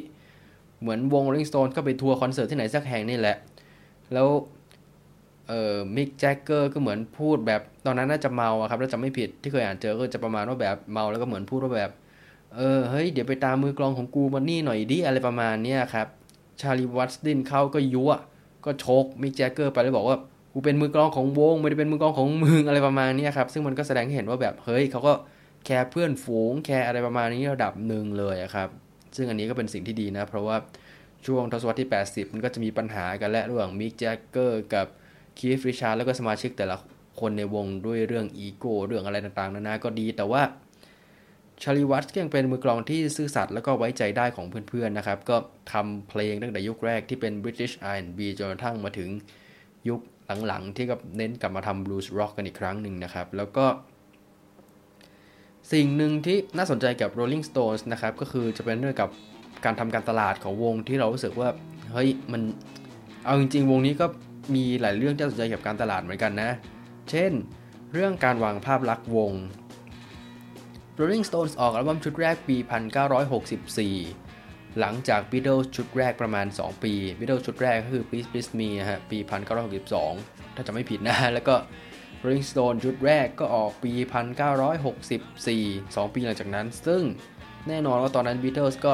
[0.82, 3.38] เหมือนวง Rolling Stone ก็ไปทัวร์คอนเสิร์ตที่ไหนสักแห่งนี่แหละ
[4.14, 4.28] แล้ว
[5.50, 11.92] เอ่อมิกแจ็กเกอร์ก็เหมือนพูดแบบตอนนั้นน่าจะเมาครับถ้าจำไม่ผิดที่เคยอ่านเจอก็จะประมาณว่าแบบเมาแล้วก็เหมือนพูดว่าแบบ
[12.56, 16.08] เออเฮ้ยเดี๋ยวไปตามมือกลองของกูมานี่หน่อยดิอะไรประมาณนี้ครับ
[16.62, 18.12] ชาร์ลีวัตส์ได้ยินเข้าก็ยัวะ
[18.66, 20.18] ก็ชกมิกแจ็กเกอร์ไปแล้วบอกว่า
[20.54, 25.14] กูเป็นมือกลองของวง ไม่ได้เป็นมือกลองของมึงอะไรประมาณนี้ครับซึ่งมันก็แสดงให้เห็นว่าแบบเฮ้ยเขาก็
[25.66, 28.70] แคร์เพื่อนฝูงแคร์อะไรประมาณนี้ระดับหนึ่งเลยครับ
[29.16, 30.56] ซึ่งอันนี้ก็เป็นสิ่งที่ดีนะ เพราะว่า
[31.26, 34.88] ช่วงทศวรรษที่ 80 มันก็จะมีปัญหากันและระหว่างมิกแจ็กเกอร์กับ
[35.40, 36.78] คีธ ริชาร์ดส์แล้วก็สมาชิกแต่ละ
[37.20, 40.42] คนในวงด้วยเรื่องอีโก้เรื่องอะไรต่างๆนานาก็ดี แต่ว่า
[41.64, 45.36] ชาลีวัตก็ยังเป็นมือกลองที่ซื่อสัตย์แล้วก็ไว้ใจได้ของเพื่อนๆนะครับ ก็
[45.74, 49.10] ทำเพลงตั้งแต่ยุคแรกที่เป็น British R&B จนกระทั่งมาถึง
[49.90, 50.02] ยุค
[50.48, 53.66] หลังๆ ที่ก็เน้นกลับมาทำ blues rock กันอีกครั้งหนึ่งนะครับ แล้วก็
[55.74, 59.10] สิ่งหนึ่งที่น่าสนใจกับ Rolling Stones นะครับ ก็คือจะเป็นเรื่องกับ
[59.66, 61.50] การทำการตลาดของวงที่เรารู้สึกว่า
[61.94, 62.42] เฮ้ยมัน
[63.26, 64.06] เอาจริงๆ วงนี้ก็
[64.56, 66.52] มีหลายเรื่องที่น่าสนใจเกับการตลาดเหมือนกันนะ
[67.10, 67.32] เช่น
[67.94, 69.34] เรื่องการวางภาพลักษณ์วง
[71.00, 72.72] Rolling Stones ออกอัลบั้มชุดแรกปี 1964
[74.80, 79.18] หลังจาก Beatles ชุดแรกประมาณ 2 ปี Beatles ชุดแรกก็คือ Please Please Me ฮะปี
[79.88, 81.56] 1962 ถ้าจะไม่ผิดนะ แล้วก็
[82.24, 83.92] Rolling Stone ชุดแรกก็ออกปี
[84.70, 87.02] 1964 2 ปีหลังจากนั้น ซึ่ง
[87.68, 88.94] แน่นอนว่าตอนนั้น Beatles ก็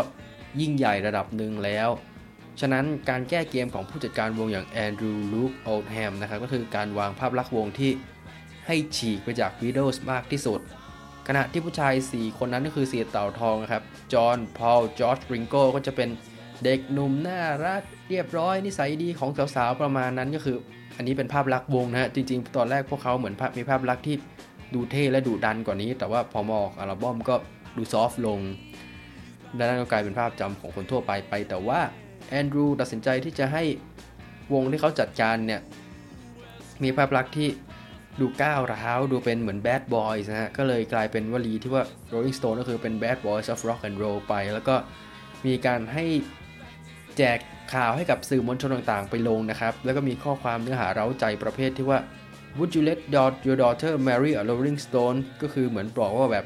[0.61, 1.89] ยิ่งใหญ่ระดับหนึ่งแล้ว
[2.59, 7.91] ฉะนั้นการแก้เกมของผู้จัดการวงอย่างแอนดรูว์ลูคโอลแฮมนะครับก็คือการวางภาพลักษณ์วงที่
[8.67, 10.59] ให้ฉีกไปจากวีด o สมากที่สุด
[11.27, 16.09] ขณะที่ผู้ชาย 4 คนนั้นก็คือเสียเต่าทองนะครับ จอห์น พอล จอร์จริงโก้ก็จะเป็น
[16.63, 20.57] เด็กหนุ่มน่ารักเรียบร้อยนิสัยดีของสาวๆประมาณนั้นก็คือ
[20.97, 24.15] อันนี้เป็นภาพลักษณ์วงนะฮะจริงๆ ตอนแรกพวกเขาเหมือนมีภาพลักษณ์ที่
[24.73, 27.35] ดูเท่และดุดันกว่านี้ แต่ว่าพอมออกอัลบั้มก็
[27.77, 28.39] ดูซอฟลง
[29.57, 31.79] ดังนั้นก็กลายเป็นภาพจำของคนทั่วไปไปแต่ว่า
[32.29, 33.63] แอนดรูตัดสินใจที่จะให้
[34.53, 35.61] วงที่เขาจัดการเนี่ย
[36.83, 37.49] มีภาพลักษณ์ที่
[38.19, 41.83] ดูก้าวร้าวดูเป็นเหมือน Bad Boys นะฮะ ก็เลยกลายเป็นวลีที่ว่า
[42.13, 44.75] Rolling Stone ก็คือเป็น Bad Boys of Rock and Roll ไป แล้วก็
[45.45, 46.05] มีการให้
[47.17, 47.39] แจก
[47.73, 51.99] ข่าวให้กับสื่อมวลชนต่างๆ ไปลงนะครับ แล้วก็มีข้อความเนื้อหาเร้าใจประเภทที่ว่า
[52.57, 52.99] Would you let
[53.47, 56.45] your daughter marry a Rolling Stone ก็คือเหมือนบอกว่าแบบ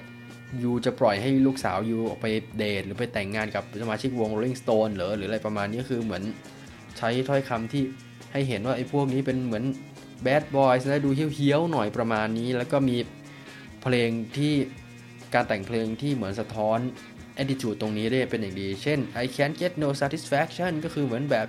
[0.64, 6.24] ยูจะปล่อยให้ลูกสาวยูออกไปเดทหรือไปแต่งงานกับสมาชิกวง Rolling Stone หรือหรืออะไรประมาณนี้คือเหมือน
[6.98, 7.84] ใช้ถ้อยคำที่
[8.32, 9.64] ให้เห็นว่าไอ้พวกนี้เป็นเหมือน
[10.26, 12.98] Bad Boys นะดูเฮี้ยวๆหน่อยประมาณนี้ แล้วก็มี
[13.82, 14.54] เพลงที่
[15.34, 16.80] การแต่งเพลงที่เหมือนสะท้อน
[17.42, 21.48] attitude ตรงนี้ได้เป็นอย่างดี เช่น I can't get no satisfaction ก็คือเหมือนแบบ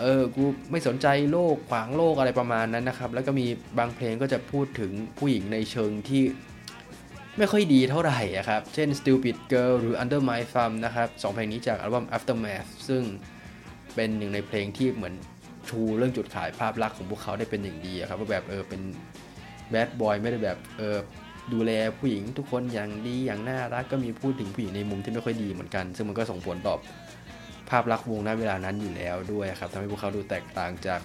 [0.00, 3.46] เออ กูไม่สนใจโลกขวางโลกอะไรประมาณนั้นนะครับ แล้วก็มี
[3.78, 6.22] บางเพลงก็จะพูดถึงผู้หญิงในเชิงที่
[7.40, 13.02] ไม่ค่อยดีเท่าไหร่ครับ เช่น Stupid Girl หรือ Under My Thumb นะครับสองเพลงนี้จากอัลบั้ม Aftermath ซึ่ง
[13.94, 15.14] เป็นหนึ่งในเพลงที่เหมือน
[15.68, 18.80] ชูเรื่องจุดขายภาพลักษณ์ของพวกเขาได้เป็นอย่างดีครับว่าแบบเออเป็น
[19.70, 20.96] แบดบอยไม่ได้แบบเออ
[21.52, 26.74] ดูแลผู้หญิงทุกคนอย่างดีอย่างน่ารักก็มีพูดถึงผู้หญิงในมุมที่ไม่ค่อยดีเหมือนกัน ซึ่งมันก็ส่งผลต่อ
[27.70, 31.00] ภาพลักษณ์วงณเวลานั้นอยู่แล้วด้วยครับทำให้พวกเขาดูแตกต่างจาก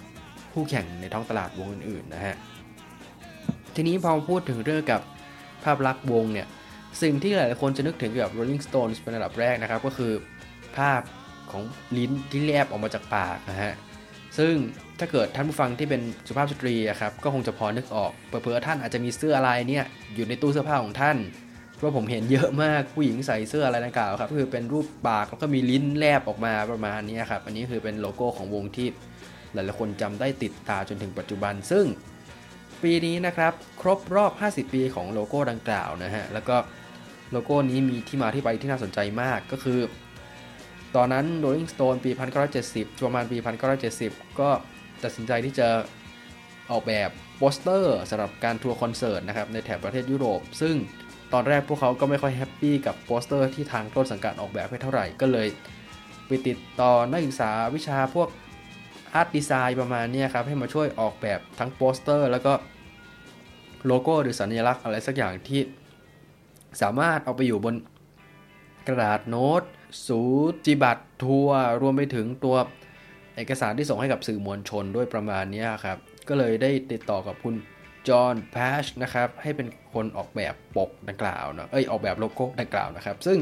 [0.52, 2.36] คู่แข่งในท้องตลาดวงอื่นๆนะฮะ
[3.74, 5.02] ทีนี้พอพูดถึงเรื่องกับ
[5.66, 6.46] ภาพลักษณ์วงเนี่ย
[7.02, 10.12] สิ่งที่หลายๆคนจะนึกถึงเกี่ยวกับ Rolling Stones เป็นระดับแรกนะครับ ก็คือ
[10.78, 11.02] ภาพ
[11.50, 11.62] ของ
[11.96, 13.74] ลิ้นที่แลบออกมาจากปากนะฮะ
[14.38, 14.54] ซึ่ง
[14.98, 21.16] ถ้าเกิดท่านผู้ฟังที่เป็นสุภาพสตรีครับ ก็คงจะพอนึกออก เผื่อท่านอาจจะมีเสื้ออะไรเนี่ยอยู่ในตู้เสื้อผ้าของท่าน
[21.76, 28.88] เพราะผมเห็นเยอะมากผู้หญิงใส่เสื้ออะไรดังกล่าวครับ ก็คือเป็นรูปปากแล้วก็มีลิ้นแลบออกมาประมาณนี้ครับ อันนี้คือเป็นโลโก้ของวงที่
[29.52, 31.84] หลายๆคนจำได้ติดตาจนถึงปัจจุบัน ซึ่ง
[32.82, 34.32] ปีนี้นะครับ ครบรอบ
[34.68, 36.56] 50 ปีของโลโก้ดังกล่าวนะฮะ แล้วก็
[37.32, 39.80] โลโก้นี้มีที่มาที่ไปที่น่าสนใจมากก็คือ
[40.96, 42.10] ตอนนั้น Rolling Stone ปี
[42.56, 43.36] 1970 ประมาณปี
[43.88, 44.50] 1970 ก็
[45.04, 45.68] ตัดสินใจที่จะ
[46.70, 50.74] ออกแบบโปสเตอร์สำหรับการทัวร์คอนเสิร์ตนะครับในแถบประเทศยุโรป ซึ่ง
[51.32, 55.48] ตอนแรกพวกเขาก็ไม่ค่อย happy กับโปสเตอร์ที่ทางต้นสังกัดออกแบบให้เท่าไหร่ก็เลย
[56.26, 58.28] ไปติดต่อนักศึกษาวิชาพวก
[59.16, 62.52] art design ประมาณนี้ครับ ให้มาช่วยออกแบบทั้งโปสเตอร์ แล้วก็
[63.86, 65.60] โลโก้หรือสัญลักษณ์อะไรสักอย่างที่
[66.82, 67.74] สามารถเอาไปอยู่บน
[68.88, 69.62] กระดาษโน้ต
[70.06, 70.20] สู
[70.66, 72.56] จิบัตรทัวร์รวมไปถึงตัว
[73.36, 75.98] เอกสารที่ส่งให้กับสื่อมวลชนด้วยประมาณนี้ครับ
[76.28, 77.54] ก็เลยได้ติดต่อกับคุณ
[78.08, 83.38] จอห์นแพชนะครับ ให้เป็นคนออกแบบปกดังกล่าวนะเอ้ยออกแบบโลโก้ดังกล่าวนะครับ ซึ่ง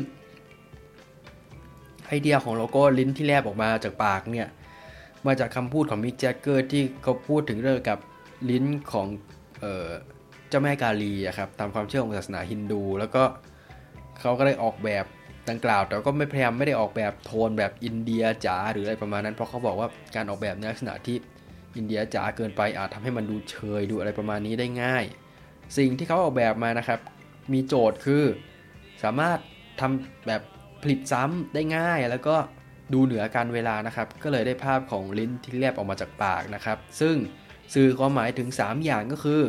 [2.06, 4.48] ไอเดียของโลโก้ลิ้นที่แลบออกมาจากปากเนี่ย
[5.26, 7.98] มาจากคำพูดของมิกแจ็กเกอร์ที่เขาพูดถึงเรื่องกับ
[8.50, 9.06] ลิ้นของ
[10.48, 13.22] เจ้าแม่กาลีครับตามความเชื่อของศาสนาฮินดู แล้วก็
[14.20, 15.04] เขาก็ได้ออกแบบ
[15.50, 21.16] ดังกล่าว แต่ก็ไม่พยายามไม่ได้ออกแบบโทนแบบอินเดียจ๋าหรืออะไรประมาณนั้น เพราะเขาบอกว่าการออกแบบในลักษณะที่
[21.76, 25.04] อินเดียจ๋าเกินไปอาจทำให้มันดูเชยดูอะไรประมาณนี้ได้ง่าย
[25.78, 27.00] สิ่งที่เขาออกแบบมานะครับ
[27.52, 28.24] มีโจทย์คือ
[29.02, 29.38] สามารถ
[29.80, 30.42] ทำแบบ
[30.82, 32.37] ผลิตซ้ำได้ง่ายแล้วก็
[32.92, 37.16] ดูเหนือการเวลานะครับ ก็เลยได้ภาพของลิ้นที่แลบออกมาจากปากนะครับ ซึ่ง
[37.75, 39.40] สื่อความหมายถึง 3 อย่างก็คือ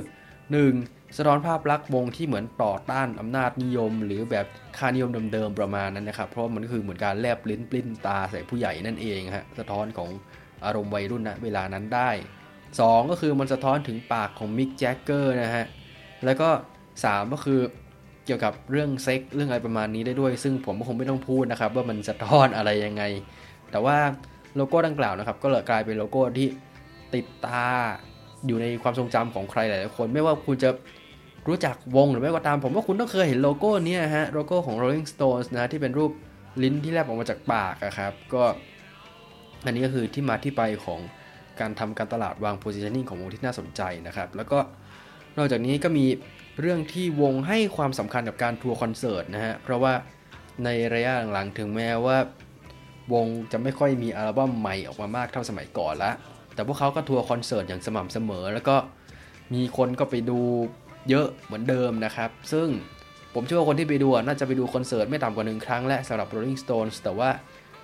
[0.54, 1.17] 1.
[1.17, 4.45] สะท้อนภาพลักษณ์วงที่เหมือนต่อต้านอำนาจนิยม หรือแบบ
[4.78, 10.10] ค่านิยมเดิมๆประมาณนั้นนะครับ เพราะมันก็คือเหมือนการแลบลิ้นปลิ้นตาใส่ผู้ใหญ่นั่นเองฮะสะท้อนของ
[10.65, 12.10] อารมณ์วัยรุ่นนะเวลานั้นได้
[12.62, 15.65] 2 ก็คือมันสะท้อนถึงปากของมิกแจ็คเกอร์นะฮะ
[16.26, 16.50] แล้วก็
[16.91, 17.60] 3 ก็คือ
[18.25, 23.03] เกี่ยวกับเรื่องเซ็กเรื่องอะไรประมาณนี้ได้ด้วย ซึ่งผมก็คงไม่ต้องพูดนะครับ ว่ามันสะท้อนอะไรยังไง
[23.71, 23.97] แต่ว่า
[24.55, 26.47] โลโก้ดังกล่าวนะครับ ก็เลยกลายเป็นโลโก้ที่
[27.15, 27.65] ติดตา
[28.47, 30.69] อยู่ในความทรงจำของใครหลายๆคน ไม่ว่าคุณจะ
[31.47, 36.11] รู้จักวงหรือไม่ก็ตาม ผมว่าคุณต้องเคยเห็นโลโก้นี้ฮะโลโก้ของ Rolling Stones นะที่เป็นรูป
[36.63, 38.43] ลิ้นที่แลบออกมาจากปากครับ ก็
[39.65, 40.99] อันนี้ก็คือที่มาที่ไปของ
[41.59, 44.59] การทำการตลาดวาง positioning ของวงที่น่าสนใจนะครับ แล้วก็
[45.38, 46.05] นอกจากนี้ก็มี
[46.60, 49.94] เรื่องที่วงให้ความสำคัญกับการทัวร์คอนเสิร์ตนะฮะ เพราะว่า
[50.63, 52.18] ในระยะหลังๆ ถึงแม้ว่า
[53.13, 56.12] วงจะไม่ค่อยมีอัลบั้มใหม่ออกมามากเท่าสมัยก่อนละ
[56.56, 58.76] แต่พวกเขาก็ทัวร์คอนเสิร์ตอย่างสม่ำเสมอ แล้วก็
[59.54, 60.39] มีคนก็ไปดู
[61.10, 62.68] เยอะเหมือนเดิมนะครับ ซึ่ง
[63.34, 67.30] ผมเชื่อว่าคนที่ไปดูน่าจะไปดูคอนเสิร์ตไม่ต่ำกว่าหนึ่งครั้งและสำหรับ Rolling Stones แต่ว่า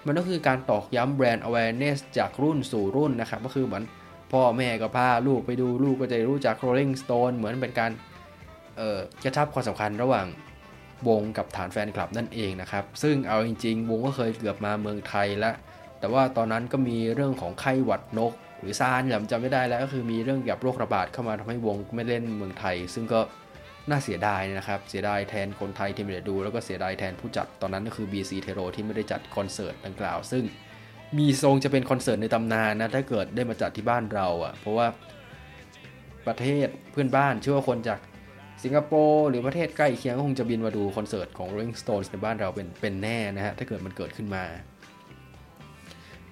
[0.05, 3.83] มันก็คือการตอกย้ำแบรนด์ awareness จากรุ่นสู่รุ่นนะครับ ก็คือเหมือน
[4.31, 7.91] พ่อแม่ก็พาลูกไปดูลูกก็จะรู้จัก Rolling Stone เหมือนเป็นการ
[9.23, 10.27] กระชับความสำคัญระหว่าง
[11.07, 15.55] วงกับฐานแฟนคลับนั่นเองนะครับ ซึ่งเอาจริง ๆ วงก็เคยเกือบมาเมืองไทยแล้ว
[15.99, 23.21] แต่ว่าตอนนั้นก็มีเรื่องของไข้หวัดนก หรือซานจำจำไม่ได้แล้วก็คือมีเรื่องเกี่ยวกับโรคระบาดเข้ามาทำให้วงไม่เล่นเมืองไทย ซึ่งก็
[23.89, 30.43] น่าเสียดายนะครับ เสียดายแทนคนไทยที่ไม่ได้ดู แล้วก็เสียดายแทนผู้จัดตอนนั้นก็คือ BC t e r o ที่ไม่ได้จัดคอนเสิร์ตดังกล่าว ซึ่ง
[31.17, 34.87] มีทรงจะเป็นคอนเสิร์ตในตำนานนะถ้าเกิดได้มาจัดที่บ้านเราอะ่ะเพราะว่า
[36.27, 37.99] ประเทศเพื่อนบ้านเชื่อว่าคนจาก
[38.63, 44.43] สิงคโปร์หรือประเทศใกล้เคียงก็คงจะบินมาดูคอนเสิร์ตของ Rolling Stones ในบ้านเราเป็นเป็นแน่นะฮะถ้าเกิดมันเกิดขึ้นมา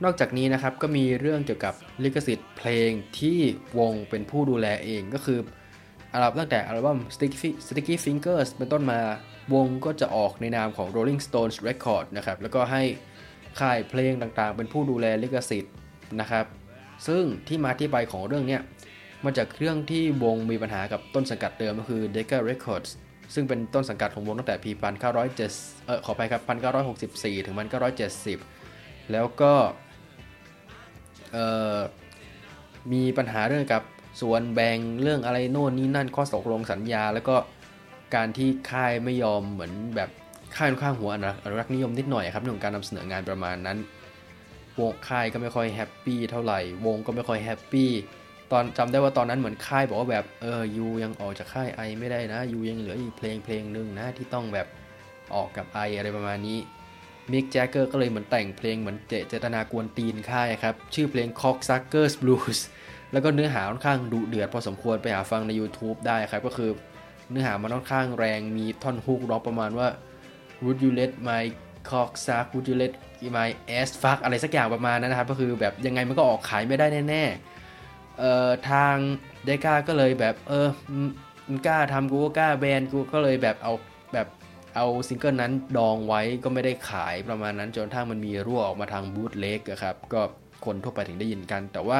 [0.03, 3.39] นอกจากนี้นะครับก็มีเรื่องเกี่ยวกับลิขสิทธิ์เพลงที่
[3.79, 5.39] วงเป็นผู้ดูแลเองก็คือ
[6.13, 8.99] อัลบั้มตั้งแต่อัลบั้ม Sticky, Sticky Fingers เป็นต้นมา
[9.53, 12.83] วงก็จะออกในนามของ Rolling Stones Record นะครับแล้วก็ให้
[13.59, 15.73] ค่ายเพลงต่างๆ เป็นผู้ดูแลลิขสิทธิ์
[16.19, 16.45] นะครับ
[17.07, 18.61] ซึ่งที่มาที่ไปของเรื่องเนี้ย
[19.25, 22.89] มาจากเรื่องที่วงมีปัญหากับต้นสังกัดเดิมก็คือ Decca Records
[23.33, 24.71] ซึ่งเป็นต้นสังกัดของวงตั้งแต่ปี
[25.29, 26.41] 1907เออขอไปครับ
[26.89, 27.55] 1964 ถึง
[28.33, 29.53] 1970 แล้วก็
[32.91, 33.83] มีปัญหาเรื่องกับ
[34.21, 37.35] ส่วนแบ่งเรื่องอะไรโน่นนี่นั่นข้อตกลงสัญญา แล้วก็
[38.15, 40.09] การที่ค่ายไม่ยอมเหมือนแบบ
[40.57, 43.77] ค่ายค่งข้างหัวนะอนุรักษ์นิยมนิดหน่อยครับเรื่องการนำเสนองานประมาณนั้น
[44.79, 47.89] วงค่ายก็ไม่ค่อย happy เท่าไหร่ วงก็ไม่ค่อย happy
[48.51, 54.67] ตอนจำได้ว่าตอนนั้นเหมือนค่ายบอกว่าแบบเออ you ยังออกจากค่าย I ไม่ได้นะ you ยังเหลืออีกเพลงเพลงหนึ่งนะที่ต้องแบบ
[55.35, 56.59] ออกกับ I อะไรประมาณนี้
[57.31, 62.59] มิกแจ็กเกอร์ก็เลยเหมือนแต่งเพลงเหมือนเจเจตนากวนตีนค่ายครับ ชื่อเพลง Cocksucker Blues
[63.11, 66.71] แล้วก็เนื้อหาค่อนข้างดุเดือดพอสมควรไปหาฟังใน YouTube ได้ครับ ก็คือ
[67.29, 69.87] เนื้อหามันค่อนข้างแรงมีท่อน hook ร้องประมาณว่า
[70.63, 71.43] Would you let my
[71.89, 72.93] cock suck Would you let
[73.37, 77.58] my ass fuck อะไรสักอย่างประมาณนั้นนะครับ ก็คือแบบยังไงมันก็ออกขายไม่ได้แน่ๆ
[78.19, 78.95] เอ่อทาง
[79.45, 80.67] เดก้าก็เลยแบบเออ
[81.47, 83.73] มึงกล้าทำกูก็กล้าแบนกูก็เลยแบบเอา
[84.13, 84.27] แบบ
[84.75, 90.21] เอาซิงเกิลนั้นดองไว้ก็ไม่ได้ขายประมาณนั้นจนถ้ามันมีรั่วออกมาทางบูธเล็กครับก็
[90.65, 91.97] คนทั่วไปถึงได้ยินกัน แต่ว่า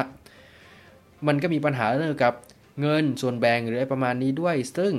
[1.26, 2.34] มันก็มีปัญหาเรื่องกับ
[2.80, 4.92] เงินส่วนแบ่งหรืออะไรประมาณนี้ด้วย ซึ่ง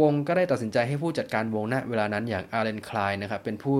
[0.00, 3.76] วงก็ได้ตัดสินใจให้ผู้จัดการวงณเวลานั้นอย่างอัลเลน ไคลน์นะครับเป็นผู้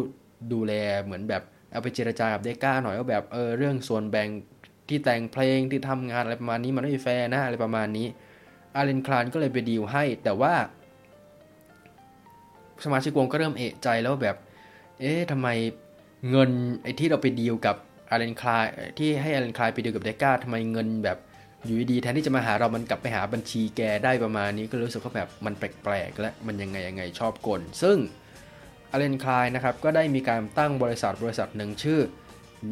[0.52, 1.42] ดูแลเหมือนแบบ
[1.72, 4.28] เอาไปเจรจากับเดคก้าหน่อยว่าแบบเออเรื่องส่วนแบ่ง
[4.90, 8.06] ที่แต่งเพลงที่ทำงานอะไรประมาณนี้มันไม่แฟร์นะอะไรประมาณนี้
[8.76, 10.54] อัลเลน ไคลน์ก็เลยไปดีลให้ แต่ว่า
[12.84, 14.36] สมาชิกวงก็เริ่มเอะใจแล้วแบบ
[15.00, 15.48] เอ๊ะทำไม
[16.30, 16.50] เงิน
[16.82, 17.76] ไอ้ที่เราไปดีลกับ
[18.10, 18.64] อัลเลน ไคลน์
[18.98, 21.18] ที่ให้อัลเลน ไคลน์ไปดีลกับเดคก้าทำไมเงินแบบ
[21.64, 27.96] อยู่ดีแทนที่จะมาหาเรามันกลับไปหาบัญชีแกได้ประมาณนี้ก็รู้สึกว่าแบบมันแปลกๆและมันยังไงยังไงชอบกล ซึ่ง
[28.90, 32.00] อาเลนคลายนะครับก็ได้มีการตั้งบริษัทบริษัทหนึ่งชื่อ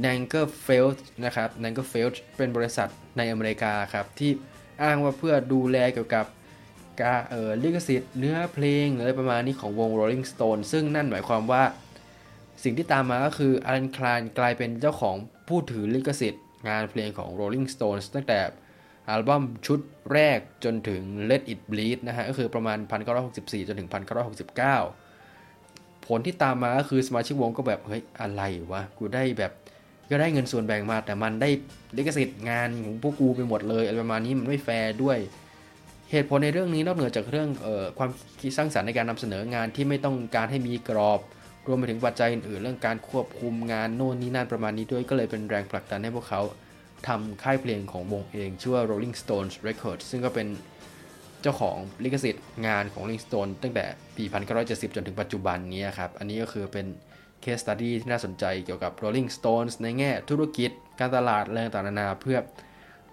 [0.04, 1.78] n a n g e r f e l d นะครับ n a n g
[1.80, 4.30] e r f e l d เป็นบริษัทในอเมริกาครับ ที่
[4.82, 6.26] อ้างว่าเพื่อดูแลเกี่ยวกับ
[7.00, 11.64] การเออลิขสิทธิ์เนื้อเพลงอะไรประมาณนี้ของวง Rolling Stone ซึ่งนั่นหมายความว่า
[12.64, 15.16] สิ่งที่ตามมาก็คืออเลนคลายกลายเป็นเจ้าของ
[15.48, 18.40] ผู้ถือลิขสิทธิ์ งานเพลงของ Rolling Stones ตั้งแต่
[19.08, 19.80] อัลบั้มชุด
[20.12, 22.78] แรกจนถึง Let It Bleed นะฮะ ก็คือประมาณ
[23.22, 23.90] 1964 จนถึง
[24.96, 29.52] 1969 ผลที่ตามมาก็คือสมาชิกวงก็แบบ เฮ้ย อะไรวะ กูได้แบบ
[30.10, 31.50] ก็ได้เงินส่วนแบ่งมา แต่มันได้
[31.96, 35.18] ลิขสิทธิ์งานของพวกกูไปหมดเลยอะไรประมาณนี้มันไม่แฟร์ด้วย
[36.10, 41.20] เหตุผลในเรื่องนี้นอกเหนือจากเรื่องออความคิดสร้างสรรค์ในการนำเสนองานที่ไม่ต้องการให้มีกรอบ
[41.66, 46.42] รวมไปถึงปัจจัยอื่นๆเรื่องการควบคุมงานโน่นนี่นั่นประมาณนี้ด้วยก็เลยเป็นแรงผลักดันให้พวกเขา
[47.08, 50.46] ทำค่ายเพลงของวงเองชื่อว่า Rolling Stones Records ซึ่งก็เป็น
[51.42, 53.84] เจ้าของลิขสิทธิ์งานของ Rolling Stone ตั้งแต่
[54.16, 54.24] ปี
[54.60, 56.86] 1970 จนถึงปัจจุบันนี้ครับ อันนี้ก็คือเป็น
[57.44, 62.38] case study ที่น่าสนใจเกี่ยวกับ Rolling Stones ในแง่ธุรกิจ การตลาดอะไรต่างๆนานาเพื่อ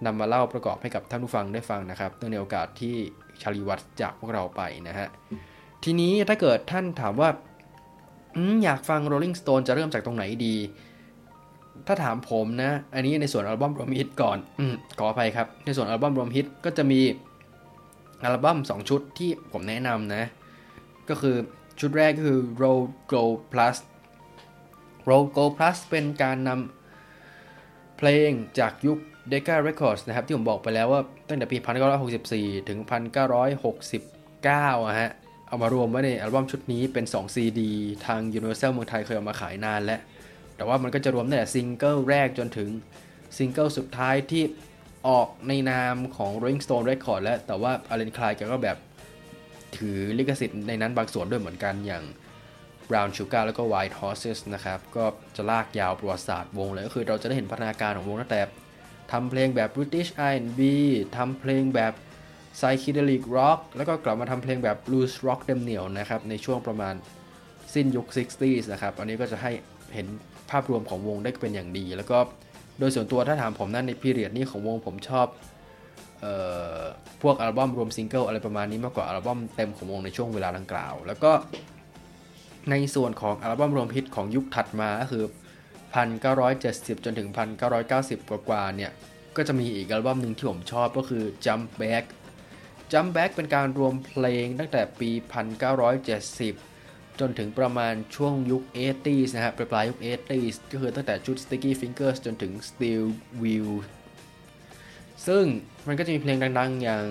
[0.06, 2.96] นำมาเล่าประกอบให้กับท่านผู้ฟังได้ฟังนะครับเนื่องในโอกาสที่
[3.40, 5.08] ชาลีวัตจากพวกเราไปนะฮะ
[5.84, 7.28] ทีนี้ถ้าเกิดท่านถามว่า
[8.36, 10.56] ออยากฟัง Rolling Stone จะเริ่มจากตรงไหนดี
[11.86, 14.62] ถ้าถามผมนะ อันนี้ในส่วนอัลบั้มรวมฮิตก่อนอ
[14.98, 17.00] ขออภัยครับ ในส่วนอัลบั้มรวมฮิตก็จะมี
[18.22, 20.24] อัลบั้ม 2 ชุดที่ผมแนะนำนะ
[21.08, 21.36] ก็คือ
[21.80, 23.76] ชุดแรกก็คือ Road Go Plus
[25.08, 28.98] Road Go Plus เป็นการนำเพลงจากยุค
[29.32, 31.56] Decca Records นะครับ ที่ผมบอกไปแล้วว่าตั้งแต่ปี
[32.12, 32.78] 1964 ถึง
[33.62, 35.10] 1969อะฮะ
[35.48, 37.60] เอามารวมไว้ในอัลบั้มชุดนี้เป็น 2 CD
[38.06, 40.00] ทาง Universal เมืองไทยเคยเอามาขายนานแล้ว
[40.56, 42.68] แต่ว่ามันก็จะรวมตั้งแต่ซิงเกิลแรกจนถึง
[43.36, 44.44] ซิงเกิลสุดท้ายที่
[45.08, 48.76] ออกในนามของ Rolling Stone Record แล้ว แต่ว่าอัลเลน ไคลน์แกก็แบบ
[49.76, 52.04] ถือลิขสิทธิ์ในนั้นบางส่วนด้วยเหมือนกันอย่าง
[52.88, 55.04] Brown Sugar แล้วก็ Wild Horses นะครับก็
[55.36, 58.42] จะลากยาวประวัติศาสตร์วงเลยก็คือเราจะได้เห็นพัฒนาการของวงตั้งแต่
[59.12, 60.60] ทำเพลงแบบ British R&B
[61.16, 61.92] ทำเพลงแบบ
[62.58, 66.94] Psychedelic Rock แล้วก็กลับมาทำเพลงแบบ Blues Rock เต็มเหนียวนะครับในช่วงประมาณ
[67.74, 69.52] สิ้นยุค 60s นะครับอันนี้ก็จะให้
[69.94, 70.06] เห็น
[70.50, 72.18] ภาพรวมของวงได้เป็นอย่างดี แล้วก็
[72.78, 75.26] โดยส่วนตัวถ้าถามผมนั่นใน period นี้ของวงผมชอบ
[77.22, 81.32] พวกอัลบั้มรวมซิงเกิลอะไรประมาณนี้มากกว่าอัลบั้มเต็มของวงในช่วงเวลาดังกล่าว แล้วก็
[82.70, 85.24] ในส่วนของอัลบั้มรวมฮิตของยุคถัดมาก็คือ
[85.94, 87.28] 1970 จนถึง
[87.84, 88.92] 1990 กว่าๆเนี่ย
[89.36, 92.04] ก็จะมีอีกอัลบั้มหนึ่งที่ผมชอบก็คือ Jump Back
[92.92, 95.10] Jump Back เป็นการรวมเพลงตั้งแต่ปี
[95.94, 103.04] 1970 จนถึงประมาณช่วงยุค 80s นะครับปลายยุค 80s ก็คือตั้งแต่ชุด Sticky Fingers จนถึง Steel
[103.42, 103.70] Wheel
[105.26, 105.44] ซึ่ง
[105.86, 107.04] มันก็จะมีเพลงดังๆอย่าง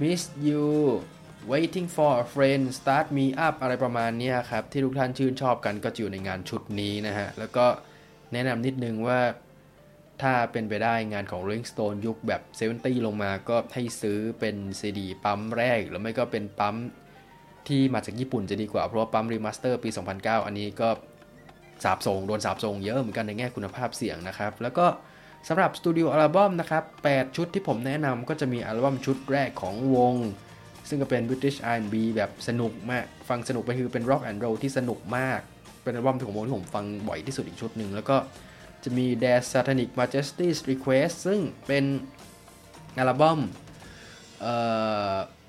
[0.00, 0.66] Miss You
[1.48, 7.66] Waiting for a Friend Start Me Up อะไรประมาณนี้ครับ ที่ทุกท่านชื่นชอบกันก็จะอยู่ในงานชุดนี้นะฮะ แล้วก็
[8.32, 9.20] แนะนำนิดนึงว่า
[10.22, 12.42] ถ้าเป็นไปได้งานของ Rolling Stone ยุคแบบ
[12.84, 16.76] 70 ลงมาก็ให้ซื้อเป็นซีดีปั๊มแรก หรือไม่ก็เป็นปั๊ม
[17.68, 20.88] ที่มาจากญี่ปุ่นจะดีกว่า เพราะว่าปั๊ม remaster ปี 2009 อันนี้ก็
[21.84, 24.86] สาปส่งโดนสาปส่งเยอะเหมือนกันในแง่คุณภาพเสียงนะครับ แล้วก็
[25.48, 30.16] สำหรับสตูดิโออัลบั้มนะครับ 8 ชุดที่ผมแนะนำก็จะมีอัลบั้มชุดแรกของวง
[30.90, 35.40] ซึ่งก็เป็น British R&B แบบสนุกมาก ฟังสนุกไปคือเป็น Rock and Roll ที่สนุกมาก
[35.82, 38.16] เป็นอัลบั้มที่ผมที่ผมฟังบ่อยที่สุดอีกชุดหนึ่ง แล้วก็
[38.84, 41.84] จะมี d a s Satanic Majesty's Request ซึ่งเป็น
[42.98, 43.40] อัลบั้ม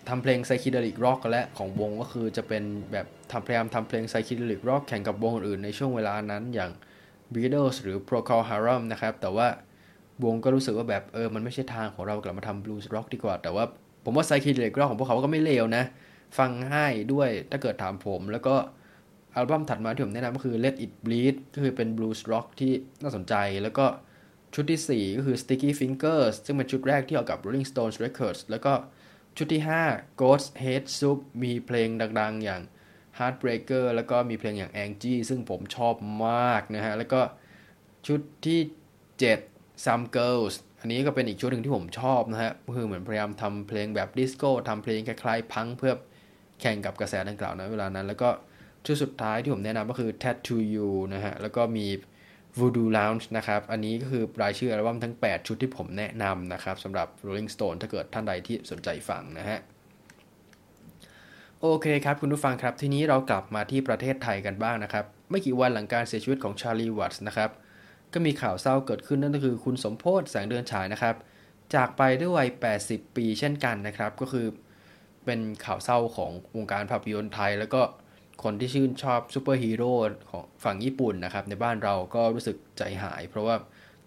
[0.10, 6.71] ทำเพลง Psychedelic Rock และของวงก็คือจะเป็นแบบทำพยายามทำเพลง Psychedelic Rock แข่งกับวงอื่นในช่วงเวลานั้นอย่าง
[7.34, 9.47] Beatles หรือ Procol Harum นะครับ แต่ว่า
[10.25, 13.63] วงก็รู้สึกว่าแบบเออมันไม่ใช่ทางของเรากลับมาทำบลูส์ร็อกดีกว่า แต่ว่า
[14.04, 15.84] ผมว่าไซคิเด็กร็อกของพวกเขาก็ไม่เลวนะ
[16.38, 18.56] ฟังง่ายด้วยถ้าเกิดถามผม แล้วก็
[19.36, 23.34] อัลบั้มถัดมาที่ผมแนะนำก็คือ Let It Bleed ก็คือเป็นบลูส์ร็อกที่น่าสนใจ
[23.64, 23.86] แล้วก็
[24.54, 28.74] ชุดที่ 4 ก็คือ Sticky Fingers ซึ่งเป็นชุดแรกที่ออกกับ Rolling Stones Records แล้วก็
[29.38, 32.62] ชุดที่ 5 Goats Head Soup มีเพลงดังๆ อย่าง
[33.18, 35.96] Heartbreaker แล้วก็มีเพลงอย่าง Angie ซึ่งผมชอบ
[36.28, 37.22] มากนะฮะ แล้วก็
[38.08, 38.60] ชุดที่
[39.24, 45.94] 7 Some Girls อันนี้ก็เป็นอีกชุดหนึ่งที่ผมชอบนะฮะคือเหมือนพยายามทำเพลงแบบดิสโก้ทำเพลงคล้ายๆพังก์เพื่อ
[46.62, 48.30] แข่งกับกระแสดังกล่าวนะเวลานั้น แล้วก็
[48.86, 51.88] ชุดสุดท้ายที่ผมแนะนำก็คือ Tattoo You นะฮะ แล้วก็มี
[52.58, 59.60] Voodoo Lounge นะครับ อันนี้ก็คือรายชื่ออัลบั้มทั้ง 8 ชุดที่ผมแนะนำนะครับสำหรับ Rolling Stone ถ้าเกิดท่านใดที่สนใจฟังนะฮะ
[61.62, 67.50] โอเคครับ คุณผู้ฟังครับ ทีนี้เรากลับมาที่ประเทศไทยกันบ้างนะครับ ไม่กี่วันหลังการเสียชีวิตของชาลีวัตส์นะครับ
[68.13, 71.15] ก็มีข่าวเศร้าเกิดขึ้นนั่นก็คือคุณสมโพศแสงเดือนฉายนะครับ
[71.76, 72.50] จากไปด้วยวัย
[72.82, 74.45] 80 ปีเช่นกันนะครับ ก็คือ
[75.26, 77.82] เป็นข่าวเศร้าของวงการภาพยนตร์ไทย แล้วก็
[78.43, 79.93] คนที่ชื่นชอบซูเปอร์ฮีโร่
[80.30, 83.56] ของฝั่งญี่ปุ่นนะครับ ในบ้านเราก็รู้สึกใจหาย เพราะว่า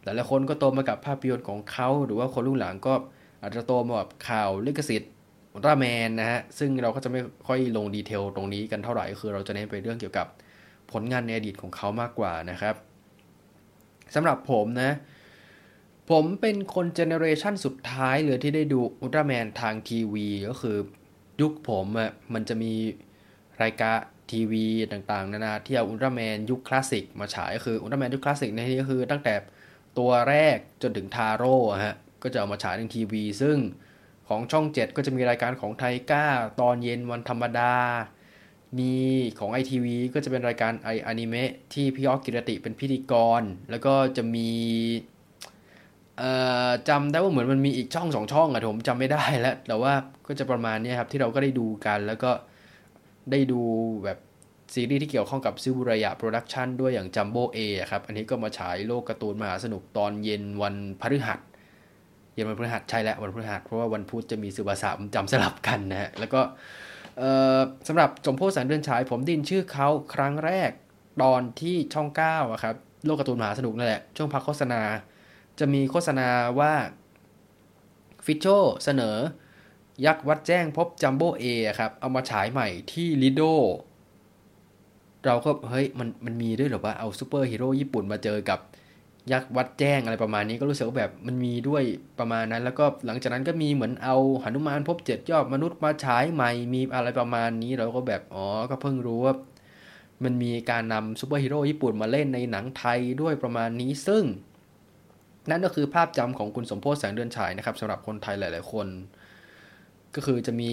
[0.02, 2.94] หลายๆคนก็โตมากับภาพยนตร์ของเขา หรือว่าคนรุ่นหลังก็
[3.42, 5.12] อาจจะโตมาแบบข่าวลิขสิทธิ์
[5.64, 10.26] อุลตร้าแมนนะฮะ ซึ่งเราก็จะไม่ค่อยลง detail ตรงนี้กันเท่าไหร่ คือเราจะเน้นไปเรื่องเกี่ยวกับ
[10.92, 12.74] ผลงานในอดีตของเขามากกว่านะครับ
[14.14, 14.92] สำหรับผมนะ
[16.11, 20.77] ผมเป็นคนเจเนอเรชันสุดท้ายเลยที่ได้ดูอุลตร้าแมนทางทีวี ก็คือ
[21.40, 22.72] ยุคผมอะ่ะมันจะมี
[23.62, 23.98] รายการ
[24.31, 29.35] ทีวีต่างๆ นานาที่เอาอุลตร้าแมนยุคคลาสสิกมาฉายก็คืออุลตร้าแมนยุคคลาสสิกในที่นี้คือตั้งแต่
[29.98, 33.57] ตัวแรกจนถึงทาโร่ฮะก็จะเอามาฉายในทีวี ซึ่ง
[34.29, 36.27] ของช่อง 7 ก็จะมีรายการของไทก้า
[36.61, 37.74] ตอนเย็นวันธรรมดา
[38.78, 38.94] มี
[39.38, 44.50] ของ ITV ก็จะเป็นรายการไออนิเมะที่พี่ออกกิรติเป็นพิธีกร แล้วก็จะมี
[46.88, 49.92] จำได้ว่าเหมือนมันมีอีกช่องสองช่องอะผมจำไม่ได้แล้ว แต่ว่า
[50.26, 52.30] ก็จะประมาณนี้ครับที่เราก็ได้ดูกัน แล้วก็
[53.30, 53.60] ได้ดู
[54.04, 54.18] แบบ
[54.74, 57.58] ซีรีส์ที่เกี่ยวข้องกับซิบุระยะโปรดักชันด้วยอย่างจัมโบเอ
[57.90, 61.40] ครับ อันนี้ก็มาฉายโลกการ์ตูนมหาสนุกตอนเย็นวันพฤหัส
[62.34, 66.40] เย็นวันพฤหัสใช่แล้ววันพฤหัสเพราะว่าวันพุธจะมีสืบาษาจำสลับกันนะฮะแล้วก็
[67.87, 70.70] สำหรับสมโพธิ แสงเดือนฉาย ผมได้ยินชื่อเขาครั้งแรก
[71.22, 72.74] ตอนที่ช่อง9อะครับ
[73.05, 74.83] โลกการ์ตูนมหาสนุกนั่นแหละ ช่วงพักโฆษณา
[75.59, 76.29] จะมีโฆษณา
[76.60, 76.73] ว่า
[78.25, 78.46] ฟิชโช
[78.85, 79.17] เสนอ
[80.06, 81.44] ยักษ์วัดแจ้งพบจัมโบ้เอ
[81.79, 83.42] ครับ เอามาฉายใหม่ที่ลิโด
[85.27, 88.58] เราก็เฮ้ยมันมันมีด้วยหรอว่าเอาซูเปอร์ฮีโร่ญี่ปุ่นมาเจอกับ
[89.33, 91.83] ยักษ์วัดแจ้งอะไรประมาณนี้ก็รู้สึกว่าแบบมันมีด้วย
[92.18, 99.35] ประมาณนั้น แล้วก็หลังจากนั้นก็มีเหมือนเอาหนุมานพบเจ็ดยอดมนุษย์มาฉายใหม่มีอะไรประมาณนี้เราก็แบบอ๋อก็เพิ่งรู้ว่า
[100.25, 104.25] มันมีการนำซูเปอร์ฮีโร่ญี่ปุ่นมาเล่นในหนังไทยด้วยประมาณนี้ซึ่ง
[105.50, 108.87] นั่นก็คือภาพจำของคุณสมโพธิ แสงเดือนฉายนะครับสำหรับคนไทยหลาย ๆ คน
[110.14, 110.68] ก็คือจะมี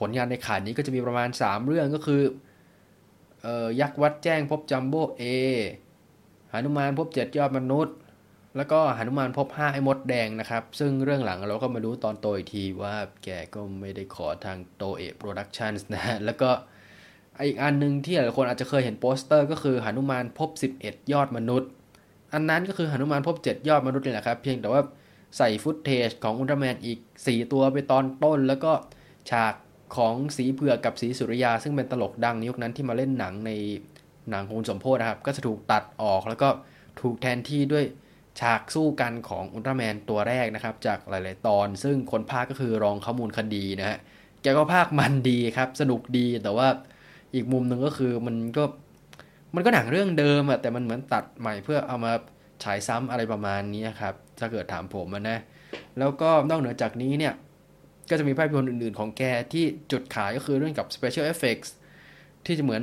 [0.00, 2.22] ผลงานในข่ายนี้ก็จะมีประมาณ 3 เรื่องก็คือ
[3.46, 5.22] ออยักษ์วัดแจ้งพบจัมโบ้เอ
[6.52, 7.96] หนุมานพบเจ็ดยอดมนุษย์
[8.56, 12.94] แล้วก็หนุมานพบห้าไอ้มดแดงนะครับ ซึ่งเรื่องหลังเราก็มารู้ตอนโตอีกทีว่า
[13.24, 16.50] แกก็ไม่ได้ขอทางโตเอ production นะฮะแล้วก็
[17.46, 21.70] อีกอันหนึ่งที่หลายคนอาจจะเคยเห็นโปสเตอร์ ก็คือหนุมานพบ 11 ยอดมนุษย์
[22.34, 24.82] อันนั้นก็คือหนุมานพบ 7 ยอดมนุษย์นี่แหละครับ เพียงแต่ว่า
[25.38, 28.72] ใส่ footage ของอุลตร้าแมนอีก 4 ตัวไปตอนต้น แล้วก็
[29.30, 29.54] ฉาก
[29.96, 33.50] ของสีเผือกกับศรีสุริยา ซึ่งเป็นตลกดังในยุคนั้นที่มาเล่นหนังใน
[34.30, 36.48] หนังคุณสมโพธนะครับ ก็จะถูกตัดออกแล้วก็
[37.00, 37.84] ถูกแทนที่ด้วย
[38.40, 43.98] ฉากสู้กันของอุลตร้าแมนตัวแรกนะครับ จากหลาย ๆ ตอน ซึ่งคนภาคก็คือรองข้อมูลคดีนะฮะ
[44.42, 46.68] แกก็ภาคมันดีครับ สนุกดีแต่ว่า
[47.34, 48.64] อีกมุมหนึ่งก็คือมันก็
[49.54, 52.12] มันก็หนังเรื่องเดิมอะแต่มันเหมือนตัดใหม่เพื่อเอามา
[52.64, 55.38] ฉายซ้ำอะไรประมาณนี้ครับ ถ้าเกิดถามผมนะ
[55.98, 57.34] แล้วก็นอกเหนือจากนี้เนี่ย
[58.10, 59.22] ก็จะมีภาพยนตร์อื่น ๆ ของแก
[59.52, 61.70] ที่จุดขายก็คือเรื่องกับ special effects
[62.46, 62.82] ที่จะเหมือน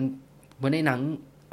[0.58, 1.00] เหมือนในหนัง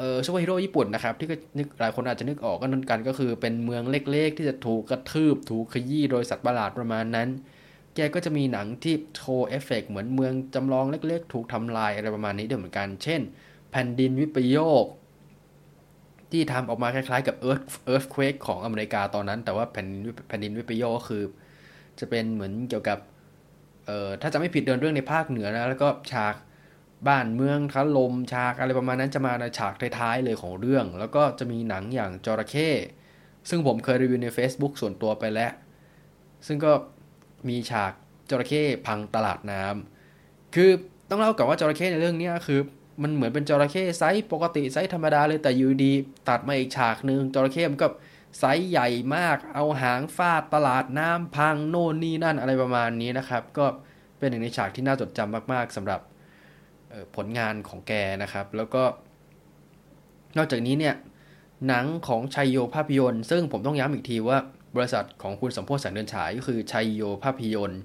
[0.02, 7.28] ออซูเปอร์ฮีโร่ญี่ปุ่นนะครับที่ก็นึกหลายคนอาจจะนึกออกก็นั่นกันก็คือเป็นเมืองเล็กๆ ที่จะถูกกระทืบถูกขยี้โดยสัตว์ประหลาดประมาณนั้น
[7.94, 13.20] แกก็จะมีหนังที่โชว์เอฟเฟกเหมือนเมืองจำลองเล็กๆ ถูกทำลายอะไรประมาณนี้ด้วยเหมือนกัน เช่น
[13.70, 14.86] แผ่นดินวิปโยค
[16.30, 19.88] ที่ทำออกมาคล้ายๆ กับ Earth Earthquake ของอเมริกาตอนนั้น แต่ว่าแผ่น
[20.28, 21.22] แผ่นดินวิปโยคก็คือ
[22.00, 22.98] จะเป็นเหมือนเกี่ยวกับ
[23.86, 26.34] เอ่อถ้าจะไม่ผิดเดินเรื่องในภาคเหนือนะแล้วก็ฉาก
[27.08, 32.70] บ้านเมืองทะลมฉากอะไรประมาณนั้นจะมาในฉากท้ายๆเลยของเรื่อง แล้วก็จะมีหนังอย่างจระเข้
[33.48, 35.52] ซึ่งผมเคยรีวิวใน Facebook ส่วนตัวไปแล้ว
[36.46, 36.72] ซึ่งก็
[37.48, 37.92] มีฉาก
[38.30, 40.70] จระเข้พังตลาดน้ำคือ
[41.08, 42.60] ต้องเล่ากับว่าจระเข้ในเรื่องนี้คือ
[43.02, 45.92] มันเหมือนเป็นจระเข้ไซส์ปกติไซส์ธรรมดาเลยแต่อยู่ดี
[46.28, 47.88] ตัดมาอีกฉากหนึ่งจระเข้มันก็
[48.38, 53.66] ไซส์ใหญ่มาก เอาหางฟาดตลาดน้ำพังโน่นนี่นั่นอะไรประมาณนี้นะครับ ก็
[54.18, 56.00] เป็นหนึ่งในฉากที่น่าจดจำมากๆสำหรับ
[57.16, 58.82] ผลงานของแกนะครับ แล้วก็
[60.36, 60.94] นอกจากนี้เนี่ย
[61.68, 64.38] หนังของไชโยภาพยนตร์ ซึ่งผมต้องย้ำอีกทีว่า
[64.76, 67.80] บริษัทของคุณสมโพธิ แสงเดือนฉายก็คือไชโยภาพยนตร์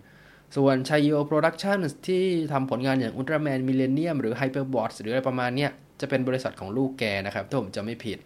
[0.55, 1.77] ส่วนไชโย production
[2.07, 8.17] ที่ทำผลงานอย่างอุลตร้าแมน Millennium หรือไฮเปอร์บอทหรืออะไรประมาณเนี้ยจะเป็นบริษัทของลูกแกนะครับ ถ้าผมจะไม่ผิด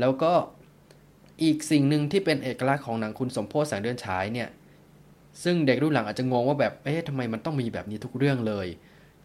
[0.00, 0.32] แล้วก็
[1.42, 4.48] อีกสิ่งหนึ่งที่เป็นเอกลักษณ์ของหนังคุณสมโพธิ์แสงเดินฉายเนี่ย
[5.42, 8.66] ซึ่งเด็กรุ่นหลังอาจจะงงว่าแบบเอ๊ะทำไมมันต้องมีแบบนี้ทุกเรื่องเลย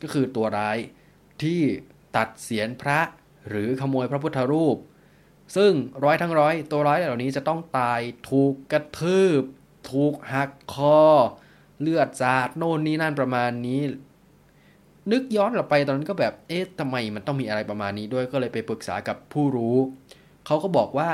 [0.02, 0.78] ก็คือตัวร้าย
[1.44, 1.62] ที่
[2.16, 3.00] ตัดเสียนพระ
[3.50, 4.78] หรือขโมยพระพุทธรูป
[5.56, 5.74] ซึ่ง
[6.04, 9.44] ร้อยทั้งร้อย ตัวร้ายเหล่านี้จะต้องตายถูกกระทืบ
[9.92, 11.00] ถูกหักคอ
[11.82, 13.82] เลือดสาดโน่นนี่นั่นประมาณนี้
[15.12, 19.78] นึกย้อนกลับไปตอนนั้นก็แบบเอ๊ะทำไมมันต้องมีอะไรประมาณนี้ด้วยก็เลยไปปรึกษากับผู้รู้
[20.46, 21.12] เขาก็บอกว่า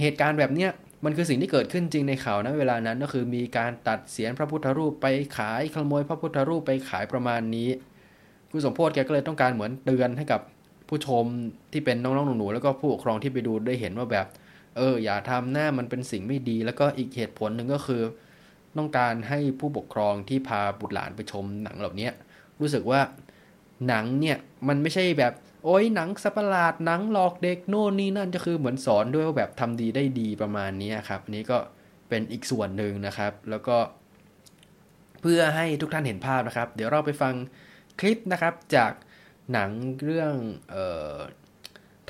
[0.00, 0.70] เหตุการณ์แบบเนี้ย
[1.04, 7.68] มันคือสิ่งที่เกิดขึ้นจริงในข่าวนะเวลานั้นก็คือมีการตัดเสียนพระพุทธรูปไปขายขโมยพระพุทธรูปไปขายประมาณนี้
[8.50, 10.40] คุณสมโพธิแกก็เลยต้องการเหมือนเตือนให้กับ
[10.88, 11.24] ผู้ชม
[11.72, 14.26] ที่เป็นน้องๆหนูๆแล้วก็ผู้ปกครองที่ไปดูได้เห็นว่าแบบ
[14.76, 18.02] เออ อย่าทำหน้ามันเป็นสิ่งไม่ดี แล้วก็อีกเหตุผลหนึ่งก็คือ
[18.78, 22.08] ต้องการให้ผู้ปกครองที่พาบุตรหลานไปชมหนังเหล่านี้
[22.60, 23.00] รู้สึกว่า
[23.88, 24.36] หนังเนี่ย
[24.68, 25.32] มันไม่ใช่แบบ
[25.64, 31.58] โอ้ยหนังสัปหลาดหนังหลอกเด็กโน่นนี่นั่นจะคือเหมือนสอนด้วยว่าแบบทำดีได้ดีประมาณนี้ครับอันนี้ก็
[32.08, 33.76] เป็นอีกส่วนหนึ่งนะครับ แล้วก็
[35.20, 37.34] เพื่อให้ทุกท่านเห็นภาพนะครับ เดี๋ยวเราไปฟัง
[38.00, 38.92] คลิปนะครับจาก
[39.52, 39.70] หนัง
[40.04, 40.34] เรื่อง
[40.74, 40.76] อ
[41.14, 41.16] อ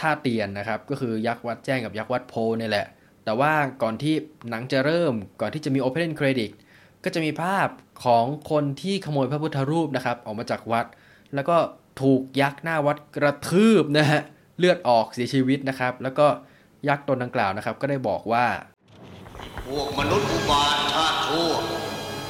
[0.00, 2.86] ท่าเตียนนะครับ ก็คือยักษ์วัดแจ้งกับยักษ์วัดโพนี่แหละ
[3.24, 4.14] แต่ว่าก่อนที่
[4.50, 6.52] หนังจะเริ่มก่อนที่จะมี Open Credit
[7.04, 7.68] ก็จะมีภาพ
[8.04, 10.86] ของคนที่ขโมยพระพุทธรูปนะครับ ออกมาจากวัด
[11.34, 11.56] แล้วก็
[12.00, 14.20] ถูกยักษ์หน้าวัดกระทืบนะฮะ
[14.58, 16.26] เลือดออกเสียชีวิตนะครับ แล้วก็
[16.88, 18.46] ยักษ์ตนดังกล่าวนะครับ ก็ได้บอกว่า
[19.66, 21.52] พวกมนุษย์อุบาทชาติชั่ว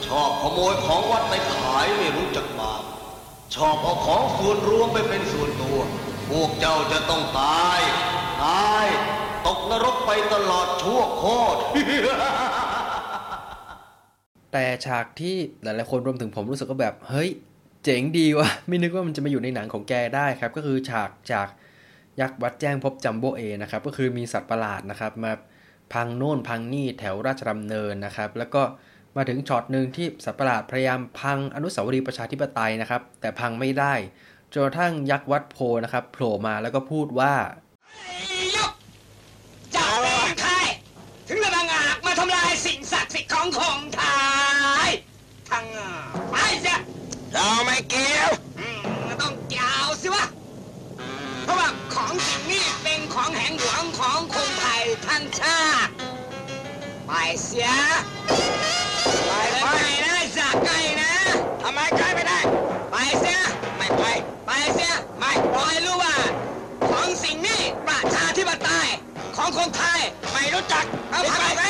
[0.07, 2.83] ชอบขโมยของวัดไปขายไม่รู้จักบาป
[3.55, 5.79] ชอบเอาของส่วนรวมไปเป็นส่วนตัว
[6.31, 7.81] พวกเจ้าจะต้องตาย
[8.43, 8.87] ตาย
[9.47, 11.59] ตกนรกไปตลอดชั่วโคตร
[14.53, 17.31] แต่ฉากที่หลายๆคนรวมถึงผมรู้สึกก็แบบ เฮ้ย
[17.85, 21.49] เจ๋งดีวะไม่นึกว่ามันจะมาอยู่ในหนังของแกได้ครับ ก็คือฉากจาก
[22.20, 25.33] ยักษ์วัดแจ้งพบจัมโบเอนะครับ ก็คือมีสัตว์ประหลาดนะครับมา
[25.93, 28.62] พังโน่นพังนี่แถวราชดำเนินนะครับ แล้วก็
[29.16, 33.95] มาถึงช็อตหนึ่งที่สัตว์ประหลาดพยายามพังอนุสาวรีย์ประชาธิปไตยนะครับ แต่พังไม่ได้
[34.53, 37.35] จนกระทั่งยักษ์วัดโพนะครับโผล่มาแล้วก็พูดว่า
[47.35, 50.24] เราไม่เกี่ยวอืมต้องเกี่ยวสิวะ
[51.45, 55.93] เพราะว่าของสิ่งนี้เป็นของแห่งหลวงของคนไทยทั้งชาติ
[57.07, 57.12] ไป
[57.45, 57.70] เสีย
[59.26, 59.68] ไปไป
[60.05, 61.12] นะจากไกลนะ
[61.62, 62.41] ทำไมไกลไม่ได้
[62.91, 63.41] ไปเสีย
[63.76, 64.03] ไม่ไป
[64.47, 66.14] ไปเสีย ไม่ปล่อยรู้ว่า
[66.91, 68.89] ของสิ่งนี้ประชาธิปไตย
[69.37, 70.01] ของคนไทย
[70.33, 71.62] ไม่รู้จักเอาไป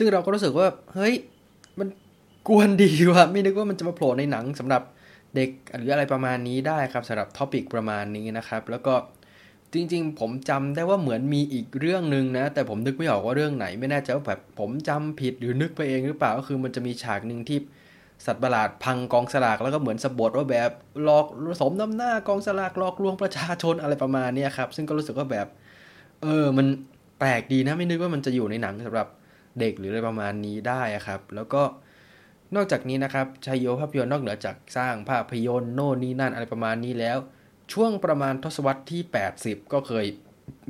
[0.00, 1.14] ซึ่งเราก็รู้สึกว่าเฮ้ย
[1.78, 1.88] มัน
[2.48, 4.82] กวนดีว่ะไม่นึกว่ามันจะมาโผล่ในหนังสำหรับ
[5.36, 8.94] เด็กหรืออะไรประมาณนี้ได้ครับสำหรับท็อปิกประมาณนี้นะครับ แล้วก็
[9.72, 17.58] จริง ๆ ผมจำได้ว่าเหมือนมีอีกเรื่องหนึ่งนะ แต่ผมนึกไม่ออกว่าเรื่องไหน ไม่แน่ใจว่าแบบผมจำผิดหรือนึกไปเองหรือเปล่าก็คือมันจะมีฉากหนึ่งที่
[18.26, 20.70] สัตว์ประหลาดพังกองสลากแล้วก็เหมือนสะบดว่าแบบ
[21.04, 21.26] หลอก
[21.60, 25.46] สมน้ำหน้ากองสลากหลอกลวงประชาชนอะไรประมาณนี้ครับซึ่งก็รู้สึกว่าแบบ
[26.22, 26.66] เออมัน
[27.18, 29.08] แปลกดีนะไม่นึกว่ามันจะอยู่ในหนังสำหรับ
[29.58, 31.62] เด็กหรืออะไรประมาณนี้ได้ครับ แล้วก็
[32.54, 37.18] นอกจากนี้นะครับชัยโยภาพยนตร์นอกเหนือจากสร้างภาพยนตร์โน่นนี่นั่นอะไรประมาณนี้แล้ว
[37.72, 39.02] ช่วงประมาณทศวรรษที่
[39.36, 40.06] 80 ก็เคย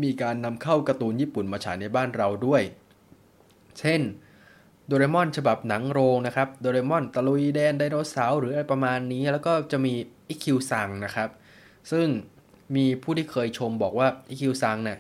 [0.03, 2.63] มีการนำเข้าการ์ตูนญี่ปุ่นมาฉายในบ้านเราด้วย
[3.79, 4.01] เช่น
[4.87, 9.95] โดเรมอนฉบับหนังโรงนะครับ โดเรมอนตะลุยแดนไดโนเสาร์หรืออะไรประมาณนี้ แล้วก็จะมี
[10.29, 11.29] อิคิวซังนะครับ
[11.93, 12.07] ซึ่ง
[12.77, 14.99] มีผู้ที่เคยชมบอกว่าอิคิวซังเนี่ย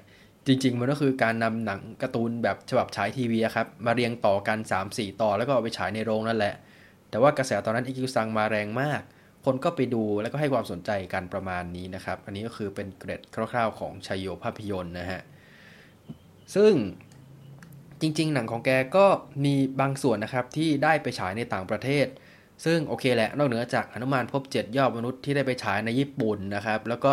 [0.51, 4.59] จริง ๆ มันก็คือการนำหนังการ์ตูนแบบฉบับฉายทีวีอะครับ มาเรียงต่อกัน
[4.91, 6.55] 3-4 ต่อแล้วก็เอาไปฉายในโรงนั่นแหละ
[7.11, 9.03] แต่ว่ากระแสตอนนั้นอิคิวซังมาแรงมาก
[9.45, 13.21] คนก็ไปดูแล้วก็ให้ความสนใจกันประมาณนี้นะครับ อันนี้ก็คือเป็นเกร็ด
[13.53, 15.21] คร่าว ๆ ของชัยโยภาพยนตร์นะฮะ
[16.55, 16.73] ซึ่ง
[18.01, 19.07] จริง ๆ หนังของแกก็
[19.45, 22.07] มีบางส่วนนะครับที่ได้ไปฉายในต่างประเทศ
[22.65, 27.13] ซึ่งโอเคแหละนอกเหนือจากหนุมานพบ7ยอดมนุษย์ที่ได้ไปฉายในญี่ปุ่นนะครับ แล้วก็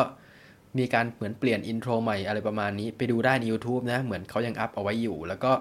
[0.77, 5.53] มีการเหมือนเปลี่ยน intro ใหม่อะไรประมาณนี้ ไปดูได้ใน YouTube นะ เหมือนเขายังอัพเอาไว้อยู่ แล้วก็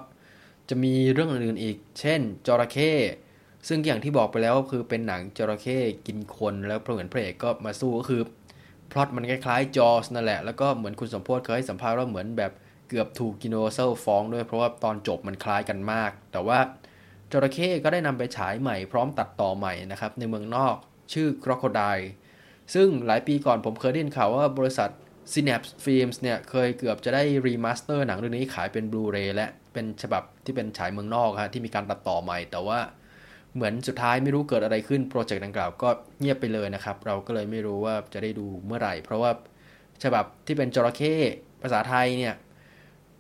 [0.69, 2.93] จะมีเรื่องอื่นอีก เช่นจระเข้
[3.69, 8.23] ซึ่งอย่างที่บอกไปแล้วคือเป็นหนังจระเข้กินคนแล้วเหมือนพระเอกก็มาสู้ก็คือ
[8.91, 12.53] พล็อตมันคล้ายๆ Jaws นั่นแหละ แล้วก็เหมือนคุณสมโพธิเคยให้สัมภาษณ์ว่าเหมือนแบบ
[12.89, 16.59] เกือบถูก Universal ฟ้องด้วยเพราะว่าตอนจบมันคล้ายกันมาก แต่ว่า
[17.33, 20.75] จระเข้ก็ได้นำไปฉายใหม่พร้อมตัดต่อใหม่นะครับในเมืองนอก
[21.13, 22.07] ชื่อ Crocodile
[22.75, 24.91] ซึ่งหลายปีก่อนผมเคยได้ยินข่าวว่าบริษัท
[25.33, 32.79] Synapse Films เนี่ยเคยเกือบจะได้ remaster หนังเรื่องนี้ขายเป็นบลูเรย์และเป็นฉบับที่เป็นฉายเมืองนอกฮะที่มีการตัดต่อใหม่ แต่ว่า
[33.55, 35.89] เหมือนสุดท้ายไม่รู้เกิดอะไรขึ้นโปรเจกต์ดังกล่าวก็
[36.21, 39.31] เงียบไปเลยนะครับ เราก็เลยไม่รู้ว่าจะได้ดูเมื่อไหร่ เพราะว่า
[40.03, 41.15] ฉบับที่เป็นจระเข้
[41.63, 42.35] ภาษาไทยเนี่ย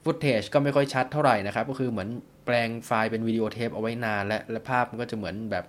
[0.05, 2.09] footage ก็ไม่ค่อยชัดเท่าไหร่นะครับ ก็คือเหมือน
[2.45, 5.65] แปลงไฟล์เป็นวิดีโอเทปเอาไว้นานและและภาพมันก็จะเหมือนแบบ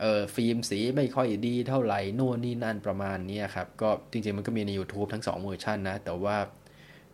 [0.00, 6.36] เออฟิล์มสีไม่ค่อยดีเท่าไหร่นู่นนี่นั่นประมาณนี้ครับ ก็จริงๆมันก็มีใน YouTube ทั้ง2เวอร์ชันนะ แต่ว่า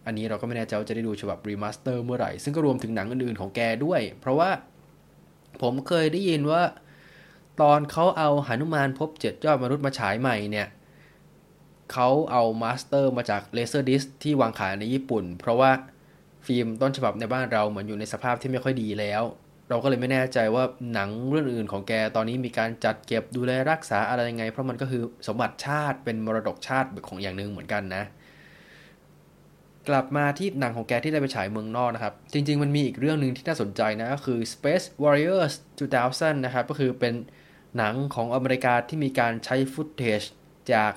[0.07, 4.51] อันนี้เราก็ไม่แน่ใจว่าจะได้ดูฉบับ remaster เมื่อไหร่ ซึ่งก็รวมถึงหนังอื่นๆของแกด้วย เพราะว่า
[5.63, 6.63] ผมเคยได้ยินว่า
[7.61, 10.69] ตอนเขาเอาหนุมานพบเจ็ดยอดมนุษย์มาฉายใหม่เนี่ย
[11.93, 15.71] เขาเอา master มาจาก laserdisc ที่วางขายในญี่ปุ่น เพราะว่า
[16.47, 19.23] ฟิล์มต้นฉบับในบ้านเราเหมือนอยู่ในสภาพที่ไม่ค่อยดีแล้ว
[19.69, 28.05] เราก็เลยไม่แน่ใจว่าหนังเรื่องอื่นของแกตอนนี้มีการจัดเก็บดูแลรักษาอะไรยังไง เพราะมันก็คือสมบัติชาติเป็นมรดกชาติของอย่างหนึ่งเหมือนกันนะ
[29.89, 35.55] กลับมาที่หนังของแกที่ได้ไปฉายเมืองนอกนะครับ จริง ๆ มันมีอีกเรื่องหนึ่งที่น่าสนใจนะก็คือ Space Warriors
[35.95, 37.15] 2000 นะครับ ก็คือเป็น
[37.77, 40.23] หนังของอเมริกาที่มีการใช้ footage
[40.73, 40.93] จาก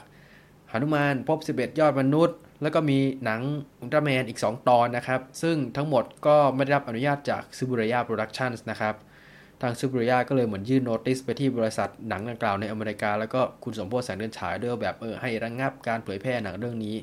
[0.71, 3.41] หนุมานพบ 11 ยอดมนุษย์ แล้วก็มีหนัง
[3.79, 8.95] อุลตร้าแมนอีก 2 ตอนนะครับ ซึ่งทั้งหมดก็ไม่ได้รับอนุญาตจากซูบุระยาโปรดักชั่นนะครับ
[9.61, 16.95] ทางซูบุระยาก็เลยเหมือนยื่น notice ไปที่บริษัทหนังดังกล่าวในอเมริกา แล้วก็คุณสมโพธิแสงเดือนฉายด้วยแบบเออให้ระงับการเผยแพร่หนังเรื่องนี้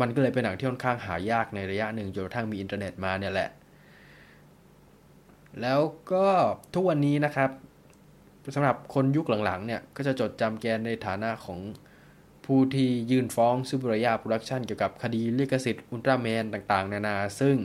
[0.00, 3.50] มันก็เลยเป็นหนังที่ค่อนข้างหายากในระยะหนึ่งจนกระทั่งมีอินเทอร์เน็ตมาเนี่ยแหละ
[5.60, 5.80] แล้ว
[6.12, 6.26] ก็
[6.74, 7.50] ทุกวันนี้นะครับ
[8.54, 11.58] สำหรับคนยุคหลังๆเนี่ยก็จะจดจำแกในฐานะของ
[12.46, 17.56] ผู้ที่ยื่นฟ้องซูบุระยาโปรดักชันเกี่ยวกับคดีลิขสิทธิ์อุลตร้าแมนต่างๆ นานา ซึ่ง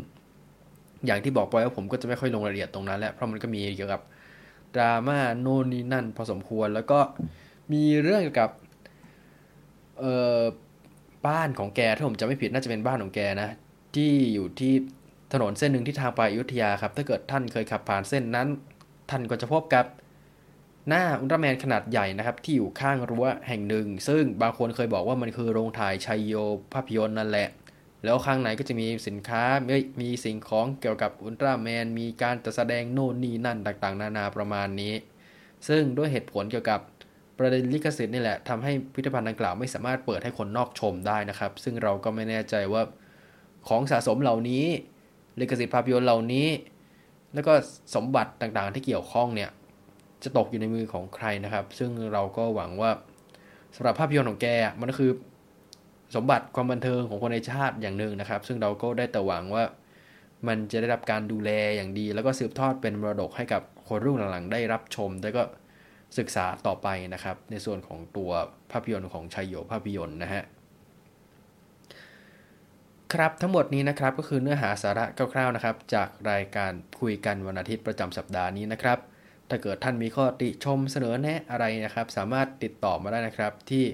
[1.06, 4.02] อย่างที่บอกไปว่าผมก็จะไม่ค่อยลงรายละเอียดตรงนั้นแหละเพราะมันก็มีเกี่ยวกับ
[4.76, 7.00] ดราม่าโน่นนี่นั่น พอสมควรแล้วก็
[7.72, 8.50] มีเรื่องเกี่ยวกับ
[10.00, 10.42] เอ่อ
[11.28, 13.50] บ้านของแกถ้าผมจำไม่ผิดน่าจะเป็นบ้านของแกนะ
[13.96, 14.74] ที่อยู่ที่
[15.34, 18.48] ถนนเส้นหนึ่งที่ทางไปอยุธยาครับ ถ้าเกิดท่านเคยขับผ่านเส้นนั้น
[19.10, 19.86] ท่านก็จะพบกับ
[20.88, 26.34] หน้าอุลตร้าแมนขนาดใหญ่นะครับ ที่อยู่ข้างรั้วแห่งหนึ่ง ซึ่งบางคนเคยบอกว่ามันคือโรงถ่ายชัยโย
[26.74, 27.50] ภาพยนตร์นั่นแหละ
[28.04, 29.44] แล้วข้างในก็จะมีสินค้า
[30.02, 34.94] มีสิ่งของเกี่ยวกับอุลตร้าแมน มีการจัดแสดงโน่นนี่นั่นต่างๆ นานาประมาณนี้
[35.68, 36.80] ซึ่งด้วยเหตุผลเกี่ยวกับ
[37.38, 42.82] ประเด็นลิขสิทธิ์นี่แหละทำให้พิพิธภัณฑ์ดังกล่าวไม่สามารถเปิดให้คนนอกชมได้นะครับ ซึ่งเราก็ไม่แน่ใจว่า
[43.68, 44.66] ของสะสมเหล่านี้
[45.40, 46.48] ลิขสิทธิ์ภาพยนตร์เหล่านี้
[47.34, 47.54] แล้วก็
[47.96, 49.50] สมบัติต่างๆ ที่เกี่ยวข้องเนี่ย
[50.24, 52.92] จะตกอยู่ในมือของใครนะครับ ซึ่งเราก็หวังว่า
[53.76, 54.48] สำหรับภาพยนตร์ของแก
[54.80, 55.12] มันก็คือ
[56.16, 59.64] สมบัติความบันเทิงของคนในชาติอย่างหนึ่งนะครับ ซึ่งเราก็ได้แต่หวังว่า
[60.48, 65.44] มันจะได้รับการดูแลอย่างดี แล้วก็สืบทอดเป็นมรดกให้กับคนรุ่นหลังๆ ได้รับชมแล้วก็
[66.18, 68.32] ศึกษาต่อไปนะครับ ในส่วนของตัว
[68.72, 70.44] ภาพยนตร์ของชัยโยภาพยนตร์นะฮะ
[73.14, 78.98] ครับทั้งหมดนี้นะครับก็คือเนื้อหาสาระคร่าวๆนะครับ จากรายการคุยกันวันอาทิตย์ประจำสัปดาห์นี้นะครับ
[79.50, 83.86] ถ้าเกิดท่านมีข้อติชมเสนอแนะอะไรนะครับ สามารถติดต่อมาได้นะครับที่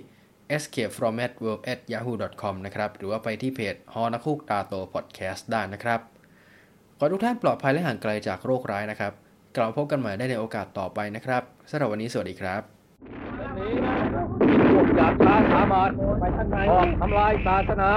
[0.56, 6.00] escapefromadworld@yahoo.com นะครับ หรือว่าไปที่เพจฮอนักคุกตาโตพอดแคสต์ได้นะครับ
[6.98, 9.14] ขอทุกท่านปลอดภัยและห่างไกลจากโรคร้ายนะครับ
[9.56, 12.62] กลับพบกันใหม่ได้ในโอกาสต่อไปนะครับสำหรับวันนี้สวัสดีครับ
[14.74, 15.90] พวกหยาบช้าสามาน
[16.70, 17.92] ชอบทำลายศาสนา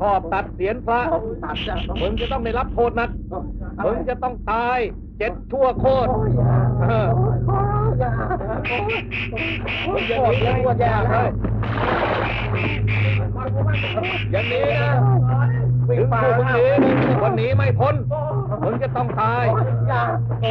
[0.00, 1.00] ชอบตัดเสียนพระ
[2.00, 3.10] มึงจะต้องได้รับโทษนัก
[3.84, 4.78] มึงจะต้องตาย
[5.18, 6.40] เจ็ดทั่วโคตรอ
[10.34, 11.32] ย่างนี้นะ
[14.32, 14.92] อย่างนี้นะ
[15.88, 16.70] ถึงผู้คนนี้
[17.22, 17.94] วันนี้ไม่พ้น
[18.64, 19.44] มึงจะต้องตาย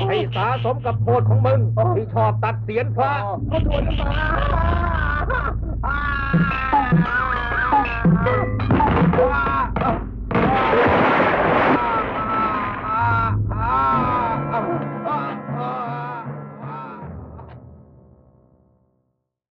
[0.10, 1.60] ให้สาสมกับโทษของมึง
[1.96, 3.14] ที่ชอบตัดเสียนพระ
[3.50, 3.84] เขาวน
[9.34, 9.45] มา